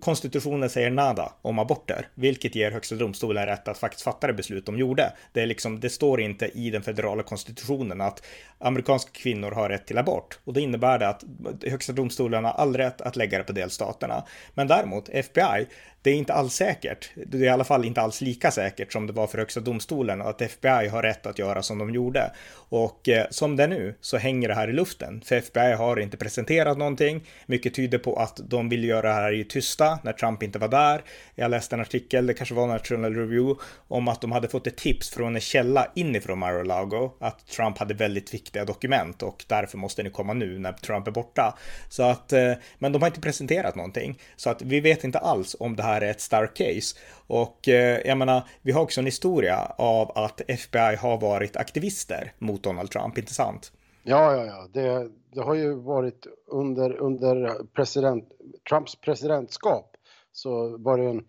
konstitutionen 0.00 0.70
säger 0.70 0.90
nada 0.90 1.32
om 1.42 1.58
aborter, 1.58 2.08
vilket 2.14 2.54
ger 2.54 2.70
högsta 2.70 2.94
domstolen 2.94 3.46
rätt 3.46 3.68
att 3.68 3.78
faktiskt 3.78 4.02
fatta 4.02 4.26
det 4.26 4.32
beslut 4.32 4.66
de 4.66 4.78
gjorde. 4.78 5.12
Det, 5.32 5.40
är 5.40 5.46
liksom, 5.46 5.80
det 5.80 5.90
står 5.90 6.20
inte 6.20 6.46
i 6.46 6.70
den 6.70 6.82
federala 6.82 7.22
konstitutionen 7.22 8.00
att 8.00 8.22
amerikanska 8.58 9.10
kvinnor 9.12 9.50
har 9.50 9.68
rätt 9.68 9.86
till 9.86 9.98
abort 9.98 10.38
och 10.44 10.52
det 10.52 10.60
innebär 10.60 10.98
det 10.98 11.08
att 11.08 11.24
högsta 11.66 11.92
domstolen 11.92 12.44
har 12.44 12.52
all 12.52 12.76
rätt 12.76 13.00
att 13.00 13.16
lägga 13.16 13.38
det 13.38 13.44
på 13.44 13.52
delstaterna. 13.52 14.24
Men 14.54 14.68
däremot 14.68 15.08
FBI, 15.08 15.66
det 16.02 16.10
är 16.10 16.14
inte 16.14 16.32
alls 16.32 16.54
säkert. 16.54 17.10
Det 17.26 17.38
är 17.38 17.42
i 17.42 17.48
alla 17.48 17.64
fall 17.64 17.84
inte 17.84 18.00
alls 18.00 18.20
lika 18.20 18.50
säkert 18.50 18.92
som 18.92 19.06
det 19.06 19.12
var 19.12 19.26
för 19.26 19.38
högsta 19.38 19.60
domstolen 19.60 20.22
att 20.22 20.42
FBI 20.42 20.88
har 20.88 21.02
rätt 21.02 21.26
att 21.26 21.38
göra 21.38 21.62
som 21.62 21.78
de 21.78 21.94
gjorde. 21.94 22.30
Och 22.70 23.08
eh, 23.08 23.26
som 23.30 23.56
det 23.56 23.62
är 23.62 23.68
nu 23.68 23.94
så 24.00 24.16
hänger 24.16 24.48
det 24.48 24.54
här 24.54 24.68
i 24.68 24.72
luften. 24.72 25.22
För 25.24 25.36
FBI 25.36 25.72
har 25.72 26.00
inte 26.00 26.16
presenterat 26.16 26.78
någonting. 26.78 27.24
Mycket 27.46 27.74
tyder 27.74 27.98
på 27.98 28.16
att 28.16 28.40
de 28.48 28.68
vill 28.68 28.84
göra 28.84 29.08
det 29.08 29.14
här 29.14 29.32
i 29.32 29.44
tysta 29.44 29.98
när 30.02 30.12
Trump 30.12 30.42
inte 30.42 30.58
var 30.58 30.68
där. 30.68 31.02
Jag 31.34 31.50
läste 31.50 31.76
en 31.76 31.80
artikel, 31.80 32.26
det 32.26 32.34
kanske 32.34 32.54
var 32.54 32.66
National 32.66 33.14
Review, 33.14 33.62
om 33.88 34.08
att 34.08 34.20
de 34.20 34.32
hade 34.32 34.48
fått 34.48 34.66
ett 34.66 34.76
tips 34.76 35.10
från 35.10 35.34
en 35.34 35.40
källa 35.40 35.86
inifrån 35.94 36.38
Mar-a-Lago 36.38 37.10
att 37.20 37.46
Trump 37.46 37.78
hade 37.78 37.94
väldigt 37.94 38.34
viktiga 38.34 38.64
dokument 38.64 39.22
och 39.22 39.44
därför 39.48 39.78
måste 39.78 40.02
ni 40.02 40.10
komma 40.10 40.32
nu 40.32 40.58
när 40.58 40.72
Trump 40.72 41.06
är 41.06 41.10
borta. 41.10 41.58
Så 41.88 42.02
att, 42.02 42.32
eh, 42.32 42.52
men 42.78 42.92
de 42.92 43.02
har 43.02 43.06
inte 43.06 43.20
presenterat 43.20 43.74
någonting. 43.74 44.18
Så 44.36 44.50
att 44.50 44.62
vi 44.62 44.80
vet 44.80 45.04
inte 45.04 45.18
alls 45.18 45.56
om 45.60 45.76
det 45.76 45.82
här 45.82 45.87
här 45.88 46.00
är 46.00 46.10
ett 46.10 46.20
starkt 46.20 46.56
case. 46.56 46.96
Och 47.26 47.68
eh, 47.68 48.00
jag 48.04 48.18
menar, 48.18 48.42
vi 48.62 48.72
har 48.72 48.82
också 48.82 49.00
en 49.00 49.06
historia 49.06 49.72
av 49.78 50.12
att 50.18 50.40
FBI 50.48 50.96
har 50.98 51.20
varit 51.20 51.56
aktivister 51.56 52.32
mot 52.38 52.62
Donald 52.62 52.90
Trump, 52.90 53.18
inte 53.18 53.34
sant? 53.34 53.72
Ja, 54.02 54.36
ja, 54.36 54.44
ja. 54.44 54.66
Det, 54.72 55.10
det 55.32 55.40
har 55.40 55.54
ju 55.54 55.74
varit 55.74 56.26
under, 56.46 56.96
under 56.96 57.64
president, 57.74 58.24
Trumps 58.68 58.94
presidentskap 58.96 59.96
så 60.32 60.76
var 60.78 60.98
det 60.98 61.04
en 61.04 61.24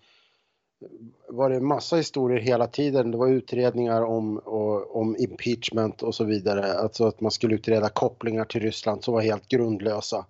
var 1.29 1.49
det 1.49 1.59
massa 1.59 1.95
historier 1.95 2.39
hela 2.39 2.67
tiden. 2.67 3.11
Det 3.11 3.17
var 3.17 3.27
utredningar 3.27 4.01
om, 4.01 4.37
och, 4.37 4.95
om 4.95 5.15
impeachment 5.19 6.03
och 6.03 6.15
så 6.15 6.23
vidare. 6.23 6.73
Alltså 6.73 7.05
att 7.05 7.21
man 7.21 7.31
skulle 7.31 7.55
utreda 7.55 7.89
kopplingar 7.89 8.45
till 8.45 8.61
Ryssland 8.61 9.03
som 9.03 9.13
var 9.13 9.21
helt 9.21 9.47
grundlösa. 9.47 10.25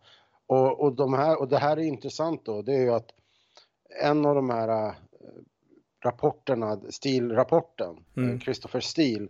Och, 0.47 0.79
och, 0.79 0.93
de 0.93 1.13
här, 1.13 1.39
och 1.39 1.47
det 1.47 1.57
här 1.57 1.77
är 1.77 1.81
intressant 1.81 2.45
då, 2.45 2.61
det 2.61 2.73
är 2.73 2.81
ju 2.81 2.93
att 2.93 3.11
en 4.01 4.25
av 4.25 4.35
de 4.35 4.49
här 4.49 4.87
äh, 4.87 4.93
rapporterna, 6.05 6.79
Steele-rapporten, 6.89 8.05
mm. 8.17 8.39
Christopher 8.39 8.79
Steele, 8.79 9.27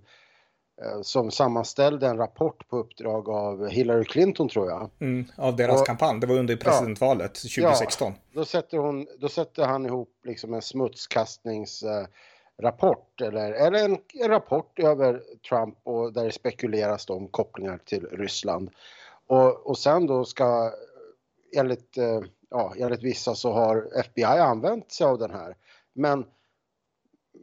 äh, 0.81 1.01
som 1.01 1.31
sammanställde 1.31 2.07
en 2.07 2.17
rapport 2.17 2.67
på 2.67 2.77
uppdrag 2.77 3.29
av 3.29 3.67
Hillary 3.67 4.05
Clinton 4.05 4.49
tror 4.49 4.69
jag. 4.69 4.89
Mm, 4.99 5.25
av 5.37 5.55
deras 5.55 5.81
och, 5.81 5.87
kampanj, 5.87 6.19
det 6.19 6.27
var 6.27 6.35
under 6.35 6.55
presidentvalet 6.55 7.39
ja, 7.43 7.49
2016. 7.63 8.11
Ja, 8.11 8.17
då, 8.33 8.45
sätter 8.45 8.77
hon, 8.77 9.07
då 9.19 9.29
sätter 9.29 9.65
han 9.65 9.85
ihop 9.85 10.11
liksom 10.23 10.53
en 10.53 10.61
smutskastningsrapport 10.61 13.21
eller, 13.21 13.51
eller 13.51 13.85
en, 13.85 13.97
en, 14.13 14.29
rapport 14.29 14.79
över 14.79 15.23
Trump 15.49 15.77
och 15.83 16.13
där 16.13 16.25
det 16.25 16.31
spekuleras 16.31 17.09
om 17.09 17.27
kopplingar 17.27 17.77
till 17.77 18.07
Ryssland. 18.11 18.69
Och, 19.27 19.67
och 19.67 19.77
sen 19.77 20.07
då 20.07 20.25
ska 20.25 20.71
enligt 21.57 21.97
äh, 21.97 22.19
ja, 22.49 22.73
enligt 22.77 23.03
vissa 23.03 23.35
så 23.35 23.51
har 23.51 23.99
FBI 23.99 24.23
använt 24.23 24.91
sig 24.91 25.07
av 25.07 25.17
den 25.19 25.31
här. 25.31 25.55
Men, 25.93 26.25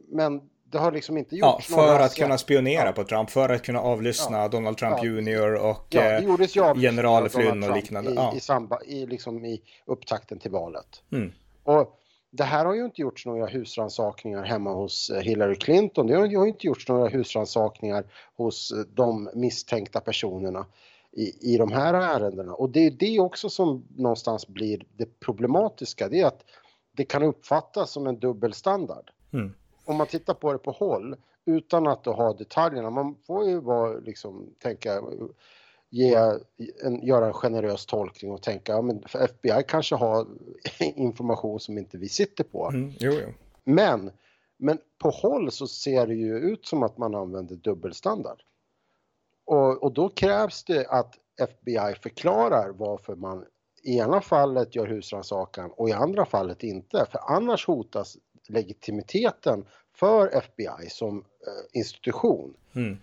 men 0.07 0.41
det 0.71 0.77
har 0.77 0.91
liksom 0.91 1.17
inte 1.17 1.35
gjorts 1.35 1.69
ja, 1.69 1.75
För 1.75 1.99
att 1.99 2.15
kunna 2.15 2.37
spionera 2.37 2.85
ja. 2.85 2.91
på 2.91 3.03
Trump, 3.03 3.29
för 3.29 3.49
att 3.49 3.61
kunna 3.61 3.79
avlyssna 3.79 4.37
ja. 4.37 4.47
Donald 4.47 4.77
Trump. 4.77 5.03
Jr 5.03 5.53
och 5.53 5.85
ja, 5.89 6.01
eh, 6.01 6.73
general 6.75 7.29
Flynn 7.29 7.63
och 7.63 7.75
liknande. 7.75 8.11
I, 8.11 8.37
i, 8.37 8.39
samba, 8.39 8.79
i, 8.85 9.05
liksom 9.05 9.45
i 9.45 9.61
upptakten 9.85 10.39
till 10.39 10.51
valet. 10.51 11.03
Mm. 11.11 11.31
Och 11.63 11.99
det 12.31 12.43
här 12.43 12.65
har 12.65 12.73
ju 12.73 12.85
inte 12.85 13.01
gjorts 13.01 13.25
några 13.25 13.45
husransakningar 13.45 14.43
hemma 14.43 14.73
hos 14.73 15.09
eh, 15.09 15.21
Hillary 15.21 15.55
Clinton. 15.55 16.07
Det 16.07 16.15
har 16.15 16.25
ju 16.25 16.47
inte 16.47 16.67
gjorts 16.67 16.87
några 16.87 17.07
husransakningar 17.07 18.03
hos 18.35 18.71
eh, 18.71 18.77
de 18.77 19.29
misstänkta 19.33 20.01
personerna 20.01 20.65
i, 21.11 21.53
i 21.53 21.57
de 21.57 21.71
här 21.71 21.93
ärendena. 21.93 22.53
Och 22.53 22.69
det 22.69 22.79
är 22.79 22.91
det 22.91 23.19
också 23.19 23.49
som 23.49 23.87
någonstans 23.95 24.47
blir 24.47 24.85
det 24.97 25.19
problematiska. 25.19 26.09
Det 26.09 26.19
är 26.19 26.25
att 26.25 26.43
det 26.91 27.05
kan 27.05 27.23
uppfattas 27.23 27.91
som 27.91 28.07
en 28.07 28.19
dubbelstandard. 28.19 29.11
Mm. 29.33 29.53
Om 29.85 29.95
man 29.95 30.07
tittar 30.07 30.33
på 30.33 30.53
det 30.53 30.59
på 30.59 30.71
håll 30.71 31.15
utan 31.45 31.87
att 31.87 32.05
ha 32.05 32.33
detaljerna. 32.33 32.89
Man 32.89 33.15
får 33.27 33.49
ju 33.49 33.59
vara, 33.59 33.99
liksom, 33.99 34.53
tänka, 34.59 35.01
ge 35.89 36.15
en, 36.83 37.05
göra 37.05 37.27
en 37.27 37.33
generös 37.33 37.85
tolkning 37.85 38.31
och 38.31 38.41
tänka 38.41 38.71
ja, 38.71 38.81
men 38.81 39.03
FBI 39.13 39.63
kanske 39.67 39.95
har 39.95 40.27
information 40.79 41.59
som 41.59 41.77
inte 41.77 41.97
vi 41.97 42.09
sitter 42.09 42.43
på. 42.43 42.69
Mm, 42.69 42.93
jo, 42.99 43.11
jo. 43.11 43.33
Men, 43.63 44.11
men 44.57 44.77
på 44.97 45.09
håll 45.09 45.51
så 45.51 45.67
ser 45.67 46.07
det 46.07 46.15
ju 46.15 46.37
ut 46.37 46.65
som 46.65 46.83
att 46.83 46.97
man 46.97 47.15
använder 47.15 47.55
dubbelstandard. 47.55 48.43
Och, 49.47 49.83
och 49.83 49.93
då 49.93 50.09
krävs 50.09 50.63
det 50.63 50.87
att 50.87 51.15
FBI 51.41 51.95
förklarar 52.01 52.69
varför 52.69 53.15
man 53.15 53.45
i 53.83 53.97
ena 53.97 54.21
fallet 54.21 54.75
gör 54.75 54.87
husrannsakan 54.87 55.71
och 55.71 55.89
i 55.89 55.91
andra 55.91 56.25
fallet 56.25 56.63
inte. 56.63 57.05
För 57.11 57.19
annars 57.35 57.67
hotas 57.67 58.17
legitimiteten 58.49 59.65
för 59.95 60.27
FBI 60.27 60.89
som 60.89 61.17
eh, 61.17 61.79
institution. 61.79 62.53
Mm. 62.75 62.97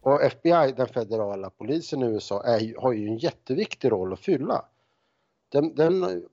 Och 0.00 0.22
FBI, 0.22 0.72
den 0.76 0.88
federala 0.88 1.50
polisen 1.50 2.02
i 2.02 2.06
USA, 2.06 2.42
är, 2.44 2.80
har 2.80 2.92
ju 2.92 3.08
en 3.08 3.18
jätteviktig 3.18 3.92
roll 3.92 4.12
att 4.12 4.20
fylla. 4.20 4.64
Den, 5.48 5.74
den, 5.74 6.24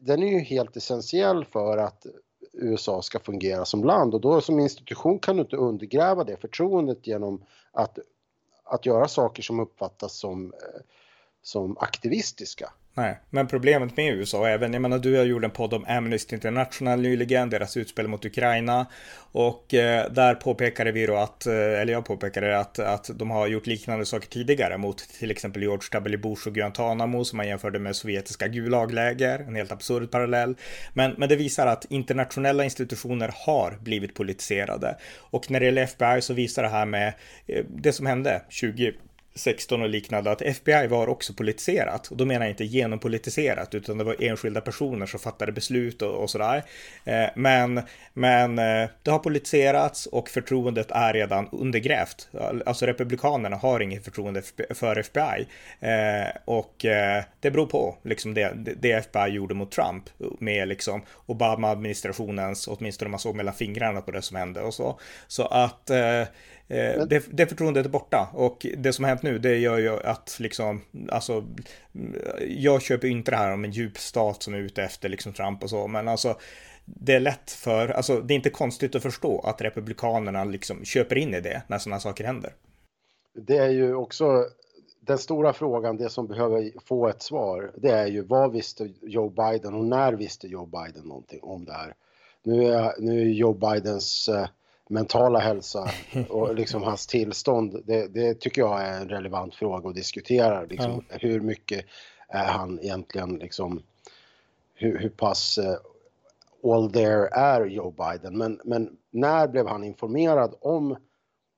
den 0.00 0.22
är 0.22 0.28
ju 0.28 0.38
helt 0.38 0.76
essentiell 0.76 1.44
för 1.44 1.78
att 1.78 2.06
USA 2.52 3.02
ska 3.02 3.18
fungera 3.18 3.64
som 3.64 3.84
land 3.84 4.14
och 4.14 4.20
då 4.20 4.40
som 4.40 4.60
institution 4.60 5.18
kan 5.18 5.36
du 5.36 5.42
inte 5.42 5.56
undergräva 5.56 6.24
det 6.24 6.36
förtroendet 6.36 7.06
genom 7.06 7.44
att, 7.72 7.98
att 8.68 8.86
göra 8.86 9.08
saker 9.08 9.42
som 9.42 9.60
uppfattas 9.60 10.18
som, 10.18 10.52
eh, 10.52 10.80
som 11.42 11.78
aktivistiska. 11.78 12.72
Nej, 12.98 13.18
men 13.30 13.46
problemet 13.46 13.96
med 13.96 14.14
USA, 14.14 14.48
även, 14.48 14.72
jag 14.72 14.82
menar 14.82 14.98
du 14.98 15.16
har 15.16 15.24
gjort 15.24 15.44
en 15.44 15.50
podd 15.50 15.74
om 15.74 15.84
Amnesty 15.88 16.34
International 16.34 17.00
nyligen, 17.00 17.50
deras 17.50 17.76
utspel 17.76 18.08
mot 18.08 18.24
Ukraina. 18.24 18.86
Och 19.32 19.74
eh, 19.74 20.10
där 20.12 20.34
påpekade 20.34 20.92
vi 20.92 21.06
då 21.06 21.16
att, 21.16 21.46
eh, 21.46 21.54
eller 21.54 21.92
jag 21.92 22.04
påpekade 22.04 22.58
att, 22.58 22.78
att 22.78 23.10
de 23.14 23.30
har 23.30 23.46
gjort 23.46 23.66
liknande 23.66 24.06
saker 24.06 24.28
tidigare 24.28 24.78
mot 24.78 24.98
till 24.98 25.30
exempel 25.30 25.62
George 25.62 25.88
W. 25.92 26.16
Bush 26.16 26.48
och 26.48 26.54
Guantanamo 26.54 27.24
som 27.24 27.36
man 27.36 27.48
jämförde 27.48 27.78
med 27.78 27.96
sovjetiska 27.96 28.48
Gulagläger, 28.48 29.38
en 29.38 29.54
helt 29.54 29.72
absurd 29.72 30.10
parallell. 30.10 30.54
Men, 30.92 31.14
men 31.18 31.28
det 31.28 31.36
visar 31.36 31.66
att 31.66 31.84
internationella 31.90 32.64
institutioner 32.64 33.34
har 33.46 33.78
blivit 33.80 34.14
politiserade. 34.14 34.96
Och 35.18 35.50
när 35.50 35.60
det 35.60 35.66
gäller 35.66 35.82
FBI 35.82 36.20
så 36.20 36.34
visar 36.34 36.62
det 36.62 36.68
här 36.68 36.86
med 36.86 37.12
eh, 37.46 37.64
det 37.68 37.92
som 37.92 38.06
hände 38.06 38.42
20 38.48 38.92
16 39.38 39.82
och 39.82 39.88
liknande 39.88 40.30
att 40.30 40.42
FBI 40.42 40.86
var 40.86 41.08
också 41.08 41.34
politiserat. 41.34 42.06
Och 42.10 42.16
då 42.16 42.24
menar 42.24 42.46
jag 42.46 42.52
inte 42.52 42.64
genompolitiserat 42.64 43.74
utan 43.74 43.98
det 43.98 44.04
var 44.04 44.16
enskilda 44.18 44.60
personer 44.60 45.06
som 45.06 45.20
fattade 45.20 45.52
beslut 45.52 46.02
och, 46.02 46.22
och 46.22 46.30
sådär. 46.30 46.64
Eh, 47.04 47.26
men, 47.34 47.82
men 48.12 48.58
eh, 48.58 48.88
det 49.02 49.10
har 49.10 49.18
politiserats 49.18 50.06
och 50.06 50.28
förtroendet 50.28 50.90
är 50.90 51.12
redan 51.12 51.48
undergrävt. 51.52 52.28
Alltså 52.66 52.86
republikanerna 52.86 53.56
har 53.56 53.80
inget 53.80 54.04
förtroende 54.04 54.42
för 54.70 54.98
FBI. 54.98 55.46
Eh, 55.80 56.36
och 56.44 56.84
eh, 56.84 57.22
det 57.40 57.50
beror 57.50 57.66
på 57.66 57.96
liksom 58.02 58.34
det, 58.34 58.52
det 58.56 58.92
FBI 58.92 59.28
gjorde 59.28 59.54
mot 59.54 59.70
Trump 59.70 60.04
med 60.38 60.68
liksom 60.68 61.02
Obama-administrationens, 61.26 62.68
åtminstone 62.68 63.10
man 63.10 63.20
såg 63.20 63.36
mellan 63.36 63.54
fingrarna 63.54 64.00
på 64.00 64.10
det 64.10 64.22
som 64.22 64.36
hände 64.36 64.60
och 64.60 64.74
så. 64.74 65.00
Så 65.26 65.46
att 65.46 65.90
eh, 65.90 66.24
eh, 66.68 66.78
Eh, 66.78 67.06
det, 67.06 67.24
det 67.30 67.46
förtroendet 67.46 67.86
är 67.86 67.90
borta 67.90 68.28
och 68.34 68.66
det 68.76 68.92
som 68.92 69.04
har 69.04 69.08
hänt 69.08 69.22
nu 69.22 69.38
det 69.38 69.58
gör 69.58 69.78
ju 69.78 70.00
att 70.00 70.36
liksom, 70.40 70.80
alltså, 71.08 71.44
jag 72.48 72.82
köper 72.82 73.08
inte 73.08 73.30
det 73.30 73.36
här 73.36 73.52
om 73.52 73.64
en 73.64 73.70
djup 73.70 73.98
stat 73.98 74.42
som 74.42 74.54
är 74.54 74.58
ute 74.58 74.82
efter 74.82 75.08
liksom 75.08 75.32
Trump 75.32 75.62
och 75.62 75.70
så, 75.70 75.86
men 75.86 76.08
alltså 76.08 76.36
det 76.84 77.14
är 77.14 77.20
lätt 77.20 77.50
för, 77.50 77.88
alltså 77.88 78.20
det 78.20 78.34
är 78.34 78.36
inte 78.36 78.50
konstigt 78.50 78.94
att 78.94 79.02
förstå 79.02 79.40
att 79.40 79.62
republikanerna 79.62 80.44
liksom 80.44 80.84
köper 80.84 81.18
in 81.18 81.34
i 81.34 81.40
det 81.40 81.62
när 81.66 81.78
sådana 81.78 82.00
saker 82.00 82.24
händer. 82.24 82.54
Det 83.34 83.56
är 83.56 83.70
ju 83.70 83.94
också 83.94 84.46
den 85.00 85.18
stora 85.18 85.52
frågan, 85.52 85.96
det 85.96 86.08
som 86.08 86.26
behöver 86.26 86.72
få 86.84 87.08
ett 87.08 87.22
svar, 87.22 87.72
det 87.76 87.90
är 87.90 88.06
ju 88.06 88.22
vad 88.22 88.52
visste 88.52 88.92
Joe 89.02 89.28
Biden 89.28 89.74
och 89.74 89.84
när 89.84 90.12
visste 90.12 90.48
Joe 90.48 90.66
Biden 90.66 91.04
någonting 91.04 91.40
om 91.42 91.64
det 91.64 91.72
här? 91.72 91.94
Nu 92.42 92.64
är, 92.64 92.92
nu 92.98 93.20
är 93.20 93.24
Joe 93.24 93.52
Bidens 93.52 94.28
eh, 94.28 94.48
mentala 94.88 95.38
hälsa 95.38 95.90
och 96.28 96.54
liksom 96.54 96.82
hans 96.82 97.06
tillstånd, 97.06 97.82
det, 97.84 98.06
det, 98.06 98.34
tycker 98.34 98.62
jag 98.62 98.82
är 98.82 99.00
en 99.00 99.08
relevant 99.08 99.54
fråga 99.54 99.88
att 99.88 99.94
diskutera. 99.94 100.62
Liksom, 100.64 101.04
ja. 101.08 101.16
Hur 101.20 101.40
mycket 101.40 101.84
är 102.28 102.44
han 102.44 102.78
egentligen 102.82 103.34
liksom, 103.34 103.82
hur, 104.74 104.98
hur 104.98 105.08
pass 105.08 105.58
uh, 105.58 106.72
all 106.72 106.92
there 106.92 107.28
är 107.32 107.66
Joe 107.66 107.90
Biden? 107.90 108.38
Men, 108.38 108.60
men 108.64 108.96
när 109.10 109.48
blev 109.48 109.66
han 109.66 109.84
informerad 109.84 110.54
om, 110.60 110.96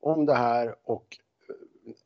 om 0.01 0.27
det 0.27 0.35
här 0.35 0.75
och 0.85 1.17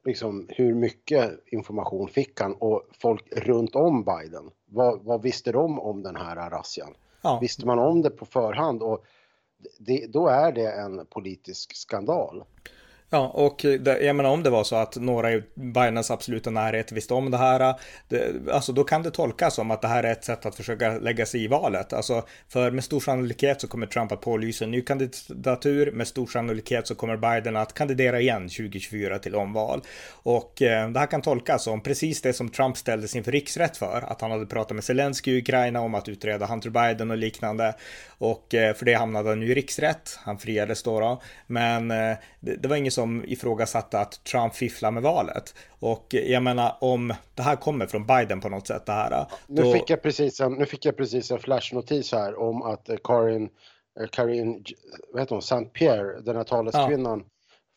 liksom 0.05 0.47
hur 0.49 0.75
mycket 0.75 1.41
information 1.47 2.09
fick 2.09 2.41
han 2.41 2.55
och 2.55 2.83
folk 3.01 3.33
runt 3.33 3.75
om 3.75 4.05
Biden? 4.05 4.51
Vad, 4.67 5.03
vad 5.03 5.23
visste 5.23 5.53
de 5.53 5.81
om 5.81 6.03
den 6.03 6.17
här 6.17 6.51
razzian? 6.51 6.95
Ja. 7.23 7.39
Visste 7.41 7.67
man 7.67 7.79
om 7.79 8.03
det 8.03 8.11
på 8.11 8.27
förhand? 8.27 8.83
Och 8.83 9.05
det, 9.79 10.07
då 10.07 10.29
är 10.29 10.53
det 10.53 10.73
en 10.73 11.07
politisk 11.07 11.77
skandal. 11.77 12.45
Ja, 13.15 13.29
och 13.35 13.61
det, 13.81 14.01
jag 14.01 14.17
menar 14.17 14.31
om 14.31 14.43
det 14.43 14.51
var 14.51 14.65
så 14.65 14.77
att 14.77 14.97
några 14.97 15.33
i 15.33 15.43
Bidens 15.55 16.11
absoluta 16.11 16.51
närhet 16.51 16.93
visste 16.93 17.15
om 17.15 17.31
det 17.31 17.37
här, 17.37 17.75
det, 18.09 18.33
alltså 18.53 18.73
då 18.73 18.85
kan 18.85 19.03
det 19.03 19.11
tolkas 19.11 19.55
som 19.55 19.71
att 19.71 19.83
det 19.83 19.89
här 19.89 20.05
är 20.05 20.13
ett 20.13 20.25
sätt 20.25 20.47
att 20.47 20.55
försöka 20.55 20.99
lägga 20.99 21.27
sig 21.27 21.45
i 21.45 21.47
valet. 21.47 21.93
Alltså, 21.93 22.23
för 22.49 22.71
med 22.71 22.85
stor 22.85 23.01
sannolikhet 23.01 23.61
så 23.61 23.69
kommer 23.69 23.87
Trump 23.87 24.13
att 24.13 24.21
pålysa 24.21 24.65
en 24.65 24.71
ny 24.71 24.83
kandidatur, 24.83 25.93
med 25.93 26.09
stor 26.09 26.27
sannolikhet 26.27 26.87
så 26.87 26.95
kommer 26.95 27.17
Biden 27.17 27.57
att 27.57 27.75
kandidera 27.75 28.21
igen 28.21 28.43
2024 28.43 29.19
till 29.19 29.35
omval. 29.35 29.81
Och 30.13 30.63
eh, 30.63 30.91
det 30.91 30.99
här 30.99 31.07
kan 31.07 31.23
tolkas 31.23 31.65
som 31.65 31.81
precis 31.81 32.23
det 32.23 32.33
som 32.33 32.49
Trump 32.49 32.77
ställdes 32.77 33.17
inför 33.17 33.33
riksrätt 33.33 33.77
för, 33.77 34.05
att 34.09 34.21
han 34.21 34.31
hade 34.31 34.47
pratat 34.47 34.75
med 34.75 34.85
Zelensky 34.85 35.33
i 35.33 35.39
Ukraina 35.39 35.81
om 35.81 35.95
att 35.95 36.09
utreda 36.09 36.47
Hunter 36.47 36.71
Biden 36.71 37.11
och 37.11 37.19
liknande. 37.19 37.75
Och 38.19 38.55
eh, 38.55 38.75
för 38.75 38.85
det 38.85 38.95
hamnade 38.95 39.29
han 39.29 39.41
nu 39.41 39.47
i 39.47 39.55
riksrätt, 39.55 40.19
han 40.25 40.39
friades 40.39 40.83
då, 40.83 41.01
då. 41.01 41.23
men 41.47 41.91
eh, 41.91 42.17
det, 42.41 42.57
det 42.57 42.69
var 42.69 42.77
inget 42.77 42.93
som 42.93 43.04
ifrågasatte 43.27 44.01
att 44.01 44.25
Trump 44.25 44.55
fifflar 44.55 44.91
med 44.91 45.03
valet. 45.03 45.55
Och 45.81 46.07
jag 46.11 46.43
menar 46.43 46.77
om 46.81 47.15
det 47.35 47.43
här 47.43 47.57
kommer 47.57 47.87
från 47.87 48.07
Biden 48.07 48.41
på 48.41 48.49
något 48.49 48.67
sätt 48.67 48.87
det 48.87 48.93
här. 48.93 49.11
Då... 49.11 49.63
Nu, 49.63 49.73
fick 49.73 49.91
jag 49.91 50.03
precis 50.03 50.41
en, 50.41 50.53
nu 50.53 50.67
fick 50.67 50.85
jag 50.85 50.97
precis 50.97 51.31
en 51.31 51.39
flashnotis 51.39 52.13
här 52.13 52.39
om 52.41 52.63
att 52.63 52.89
eh, 52.89 52.97
Karin, 53.05 53.49
eh, 54.01 54.07
Karin 54.13 54.65
vad 55.13 55.23
heter 55.23 55.35
hon, 55.35 55.43
St. 55.43 55.65
Pierre, 55.65 56.21
den 56.21 56.37
här 56.37 56.45
taleskvinnan 56.45 57.19
ja. 57.19 57.27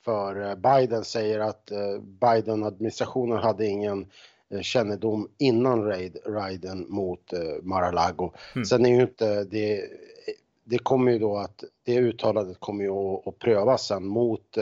för 0.06 0.50
eh, 0.50 0.56
Biden 0.56 1.04
säger 1.04 1.40
att 1.40 1.72
Biden-administrationen 2.02 3.38
hade 3.38 3.66
ingen 3.66 4.06
kännedom 4.62 5.30
innan 5.38 5.84
raid, 5.84 6.18
raiden 6.26 6.86
mot 6.90 7.34
Mar-a-Lago. 7.62 8.34
Mm. 8.56 8.66
Sen 8.66 8.86
är 8.86 8.90
ju 8.90 9.02
inte 9.02 9.44
det 9.44 9.84
det 10.70 10.78
kommer 10.78 11.12
ju 11.12 11.20
då 11.20 11.38
att 11.38 11.63
det 11.84 12.00
uttalandet 12.00 12.60
kommer 12.60 12.84
ju 12.84 12.92
att, 12.92 13.28
att 13.28 13.40
prövas 13.40 13.88
sen 13.88 14.06
mot 14.06 14.58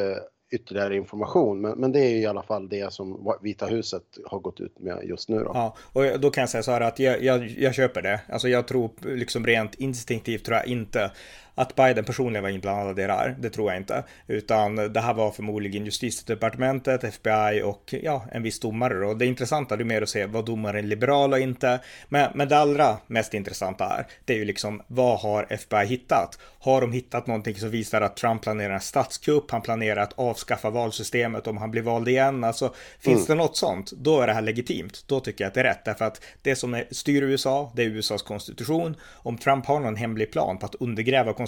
ytterligare 0.52 0.96
information. 0.96 1.62
Men, 1.62 1.80
men 1.80 1.92
det 1.92 2.00
är 2.00 2.16
i 2.16 2.26
alla 2.26 2.44
fall 2.44 2.70
det 2.70 2.94
som 2.94 3.34
Vita 3.42 3.66
huset 3.66 4.04
har 4.26 4.40
gått 4.40 4.60
ut 4.60 4.80
med 4.80 5.04
just 5.04 5.30
nu. 5.30 5.40
Då. 5.40 5.52
Ja, 5.54 5.76
och 5.94 6.20
då 6.20 6.30
kan 6.30 6.42
jag 6.42 6.50
säga 6.50 6.64
så 6.64 6.72
här 6.72 6.82
att 6.82 7.00
jag, 7.00 7.24
jag, 7.24 7.48
jag 7.48 7.74
köper 7.74 8.02
det. 8.02 8.22
Alltså 8.30 8.48
jag 8.48 8.68
tror 8.68 8.92
liksom 9.02 9.46
rent 9.46 9.76
instinktivt 9.76 10.46
tror 10.46 10.58
jag 10.58 10.68
inte 10.68 11.12
att 11.56 11.76
Biden 11.76 12.06
personligen 12.06 12.44
var 12.44 12.50
inblandad 12.50 13.00
i 13.00 13.02
det 13.02 13.08
där, 13.08 13.36
det 13.40 13.50
tror 13.50 13.72
jag 13.72 13.82
inte. 13.82 14.04
Utan 14.28 14.76
det 14.76 15.00
här 15.00 15.14
var 15.14 15.32
förmodligen 15.32 15.86
justitiedepartementet, 15.86 17.04
FBI 17.04 17.62
och 17.64 17.96
ja, 18.04 18.26
en 18.32 18.44
viss 18.44 18.60
domare. 18.60 19.08
Och 19.08 19.18
det 19.18 19.26
intressanta 19.26 19.76
är 19.76 19.84
mer 19.84 20.02
att 20.02 20.10
se, 20.10 20.26
var 20.26 20.44
domaren 20.44 20.90
liberal 20.90 21.34
och 21.34 21.40
inte? 21.40 21.80
Men, 22.10 22.32
men 22.36 22.48
det 22.48 22.58
allra 22.58 22.98
mest 23.08 23.34
intressanta 23.34 23.86
är, 23.86 24.08
det 24.26 24.34
är 24.34 24.38
ju 24.38 24.46
liksom, 24.46 24.82
vad 24.88 25.20
har 25.20 25.48
FBI 25.50 25.86
hittat? 25.86 26.40
Har 26.60 26.82
de 26.82 26.92
hittat 26.92 27.28
någonting 27.28 27.56
som 27.56 27.70
visar 27.70 28.02
att 28.02 28.18
Trump 28.18 28.42
planerar 28.42 28.74
en 28.74 28.82
statskupp, 28.82 29.52
han 29.52 29.62
planerar 29.62 30.02
att 30.02 30.20
avskaffa 30.20 30.70
valsystemet 30.70 31.48
om 31.48 31.58
han 31.58 31.72
blir 31.72 31.82
vald 31.82 32.08
igen? 32.08 32.44
Alltså, 32.44 32.74
finns 33.00 33.30
mm. 33.30 33.38
det 33.38 33.44
något 33.44 33.58
sånt, 33.58 33.92
då 33.92 34.22
är 34.22 34.28
det 34.28 34.34
här 34.34 34.42
legitimt. 34.42 35.04
Då 35.08 35.20
tycker 35.20 35.44
jag 35.44 35.48
att 35.48 35.54
det 35.54 35.60
är 35.60 35.64
rätt, 35.64 35.86
därför 35.86 36.06
att 36.06 36.22
det 36.42 36.56
som 36.56 36.84
styr 36.92 37.24
USA, 37.24 37.72
det 37.76 37.84
är 37.84 37.88
USAs 37.88 38.22
konstitution. 38.22 38.96
Om 39.14 39.38
Trump 39.38 39.66
har 39.66 39.80
någon 39.80 39.96
hemlig 39.96 40.32
plan 40.32 40.58
på 40.58 40.66
att 40.66 40.76
undergräva 40.76 41.34
konstitutionen, 41.34 41.45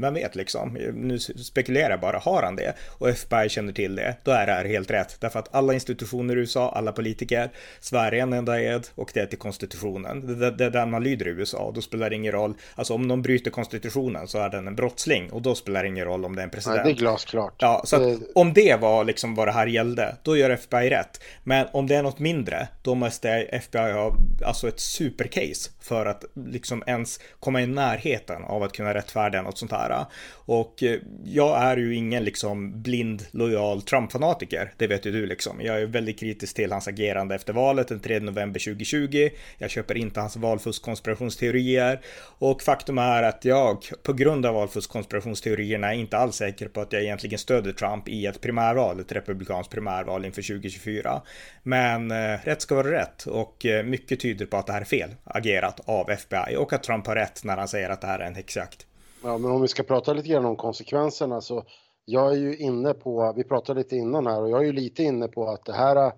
vem 0.00 0.14
vet 0.14 0.36
liksom? 0.36 0.72
Nu 0.94 1.18
spekulerar 1.18 1.90
jag 1.90 2.00
bara, 2.00 2.18
har 2.18 2.42
han 2.42 2.56
det? 2.56 2.74
Och 2.98 3.08
FBI 3.08 3.48
känner 3.48 3.72
till 3.72 3.96
det, 3.96 4.16
då 4.24 4.30
är 4.30 4.46
det 4.46 4.52
här 4.52 4.64
helt 4.64 4.90
rätt. 4.90 5.16
Därför 5.20 5.38
att 5.38 5.54
alla 5.54 5.74
institutioner 5.74 6.36
i 6.36 6.38
USA, 6.38 6.72
alla 6.76 6.92
politiker, 6.92 7.50
svär 7.80 8.14
en 8.14 8.32
enda 8.32 8.60
ed 8.60 8.88
och 8.94 9.10
det 9.14 9.20
är 9.20 9.26
till 9.26 9.38
konstitutionen. 9.38 10.26
Det, 10.26 10.34
det, 10.34 10.50
det 10.50 10.64
är 10.64 10.70
den 10.70 10.90
man 10.90 11.04
lyder 11.04 11.28
i 11.28 11.30
USA, 11.30 11.72
då 11.74 11.80
spelar 11.80 12.10
det 12.10 12.16
ingen 12.16 12.32
roll. 12.32 12.54
Alltså 12.74 12.94
om 12.94 13.08
de 13.08 13.22
bryter 13.22 13.50
konstitutionen 13.50 14.28
så 14.28 14.38
är 14.38 14.48
den 14.48 14.66
en 14.66 14.76
brottsling 14.76 15.30
och 15.32 15.42
då 15.42 15.54
spelar 15.54 15.82
det 15.82 15.88
ingen 15.88 16.04
roll 16.04 16.24
om 16.24 16.36
det 16.36 16.42
är 16.42 16.44
en 16.44 16.50
president. 16.50 16.84
Nej, 16.84 16.94
det 16.94 16.98
är 16.98 17.00
glasklart. 17.00 17.54
Ja, 17.58 17.82
så 17.84 17.96
att, 17.96 18.18
om 18.34 18.52
det 18.52 18.80
var 18.80 19.04
liksom 19.04 19.34
vad 19.34 19.48
det 19.48 19.52
här 19.52 19.66
gällde, 19.66 20.16
då 20.22 20.36
gör 20.36 20.50
FBI 20.50 20.90
rätt. 20.90 21.22
Men 21.44 21.66
om 21.72 21.86
det 21.86 21.94
är 21.94 22.02
något 22.02 22.18
mindre, 22.18 22.68
då 22.82 22.94
måste 22.94 23.30
FBI 23.30 23.92
ha 23.92 24.16
alltså 24.46 24.68
ett 24.68 24.80
supercase 24.80 25.70
för 25.80 26.06
att 26.06 26.24
liksom 26.34 26.82
ens 26.86 27.20
komma 27.40 27.62
i 27.62 27.66
närheten 27.66 28.44
av 28.44 28.62
att 28.62 28.72
kunna 28.72 28.94
rättfärdiga 28.94 29.21
välfärden 29.22 29.46
och 29.46 29.58
sånt 29.58 29.72
här. 29.72 30.06
Och 30.46 30.82
eh, 30.82 31.00
jag 31.24 31.62
är 31.62 31.76
ju 31.76 31.94
ingen 31.94 32.24
liksom 32.24 32.82
blind 32.82 33.26
lojal 33.30 33.82
Trump-fanatiker, 33.82 34.72
det 34.76 34.86
vet 34.86 35.06
ju 35.06 35.12
du 35.12 35.26
liksom. 35.26 35.60
Jag 35.60 35.82
är 35.82 35.86
väldigt 35.86 36.20
kritisk 36.20 36.56
till 36.56 36.72
hans 36.72 36.88
agerande 36.88 37.34
efter 37.34 37.52
valet 37.52 37.88
den 37.88 38.00
3 38.00 38.20
november 38.20 38.60
2020. 38.60 39.30
Jag 39.58 39.70
köper 39.70 39.96
inte 39.96 40.20
hans 40.20 40.36
valfusk-konspirationsteorier 40.36 42.00
och 42.38 42.62
faktum 42.62 42.98
är 42.98 43.22
att 43.22 43.44
jag 43.44 43.78
på 44.02 44.12
grund 44.12 44.46
av 44.46 44.54
valfusk-konspirationsteorierna 44.54 45.94
är 45.94 45.98
inte 45.98 46.16
alls 46.16 46.36
säker 46.36 46.68
på 46.68 46.80
att 46.80 46.92
jag 46.92 47.02
egentligen 47.02 47.38
stöder 47.38 47.72
Trump 47.72 48.08
i 48.08 48.26
ett 48.26 48.40
primärval, 48.40 49.00
ett 49.00 49.12
republikanskt 49.12 49.72
primärval 49.72 50.24
inför 50.24 50.42
2024. 50.42 51.22
Men 51.62 52.10
eh, 52.10 52.38
rätt 52.44 52.62
ska 52.62 52.74
vara 52.74 52.90
rätt 52.90 53.26
och 53.26 53.66
eh, 53.66 53.84
mycket 53.84 54.20
tyder 54.20 54.46
på 54.46 54.56
att 54.56 54.66
det 54.66 54.72
här 54.72 54.80
är 54.80 54.84
fel 54.84 55.10
agerat 55.24 55.80
av 55.84 56.10
FBI 56.10 56.56
och 56.56 56.72
att 56.72 56.82
Trump 56.82 57.06
har 57.06 57.14
rätt 57.14 57.44
när 57.44 57.56
han 57.56 57.68
säger 57.68 57.90
att 57.90 58.00
det 58.00 58.06
här 58.06 58.18
är 58.18 58.26
en 58.26 58.34
häxjakt. 58.34 58.86
Ja, 59.24 59.38
men 59.38 59.50
om 59.50 59.62
vi 59.62 59.68
ska 59.68 59.82
prata 59.82 60.12
lite 60.12 60.28
grann 60.28 60.44
om 60.44 60.56
konsekvenserna 60.56 61.40
så 61.40 61.64
jag 62.04 62.32
är 62.32 62.36
ju 62.36 62.56
inne 62.56 62.94
på, 62.94 63.32
vi 63.36 63.44
pratade 63.44 63.80
lite 63.80 63.96
innan 63.96 64.26
här 64.26 64.42
och 64.42 64.50
jag 64.50 64.60
är 64.60 64.64
ju 64.64 64.72
lite 64.72 65.02
inne 65.02 65.28
på 65.28 65.48
att 65.48 65.64
det 65.64 65.72
här, 65.72 66.12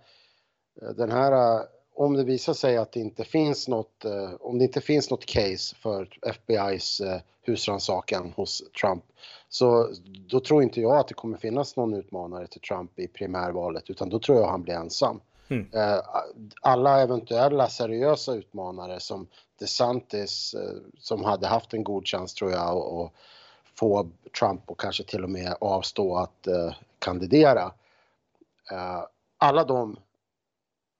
den 0.96 1.10
här, 1.10 1.62
om 1.94 2.14
det 2.14 2.24
visar 2.24 2.52
sig 2.52 2.76
att 2.76 2.92
det 2.92 3.00
inte 3.00 3.24
finns 3.24 3.68
något, 3.68 4.04
eh, 4.04 4.34
om 4.40 4.58
det 4.58 4.64
inte 4.64 4.80
finns 4.80 5.10
något 5.10 5.26
case 5.26 5.76
för 5.76 6.08
FBI's 6.22 7.06
eh, 7.06 7.20
husrannsakan 7.42 8.32
hos 8.36 8.62
Trump 8.80 9.04
så 9.48 9.88
då 10.28 10.40
tror 10.40 10.62
inte 10.62 10.80
jag 10.80 10.96
att 10.96 11.08
det 11.08 11.14
kommer 11.14 11.38
finnas 11.38 11.76
någon 11.76 11.94
utmanare 11.94 12.46
till 12.46 12.60
Trump 12.60 12.98
i 12.98 13.08
primärvalet 13.08 13.90
utan 13.90 14.08
då 14.08 14.18
tror 14.18 14.38
jag 14.38 14.48
han 14.48 14.62
blir 14.62 14.74
ensam. 14.74 15.20
Mm. 15.48 15.66
Alla 16.60 17.00
eventuella 17.02 17.68
seriösa 17.68 18.34
utmanare 18.34 19.00
som 19.00 19.26
DeSantis 19.58 20.54
som 20.98 21.24
hade 21.24 21.46
haft 21.46 21.74
en 21.74 21.84
god 21.84 22.06
chans 22.06 22.34
tror 22.34 22.50
jag 22.50 22.76
och 22.76 23.14
få 23.74 24.08
Trump 24.38 24.70
och 24.70 24.80
kanske 24.80 25.04
till 25.04 25.24
och 25.24 25.30
med 25.30 25.56
avstå 25.60 26.16
att 26.16 26.48
uh, 26.48 26.72
kandidera. 26.98 27.72
Alla 29.38 29.64
de 29.64 29.96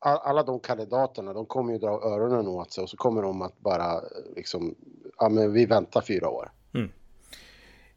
alla 0.04 0.42
de 0.42 0.61
kandidaterna, 0.61 1.33
de 1.33 1.46
kommer 1.46 1.72
ju 1.72 1.78
dra 1.78 1.90
öronen 1.90 2.48
åt 2.48 2.72
sig 2.72 2.83
och 2.83 2.90
så 2.90 2.96
kommer 2.96 3.22
de 3.22 3.42
att 3.42 3.61
bara 3.61 4.00
liksom, 4.37 4.74
ja 5.18 5.28
men 5.28 5.52
vi 5.52 5.66
väntar 5.66 6.00
fyra 6.00 6.28
år. 6.28 6.52
Mm. 6.74 6.92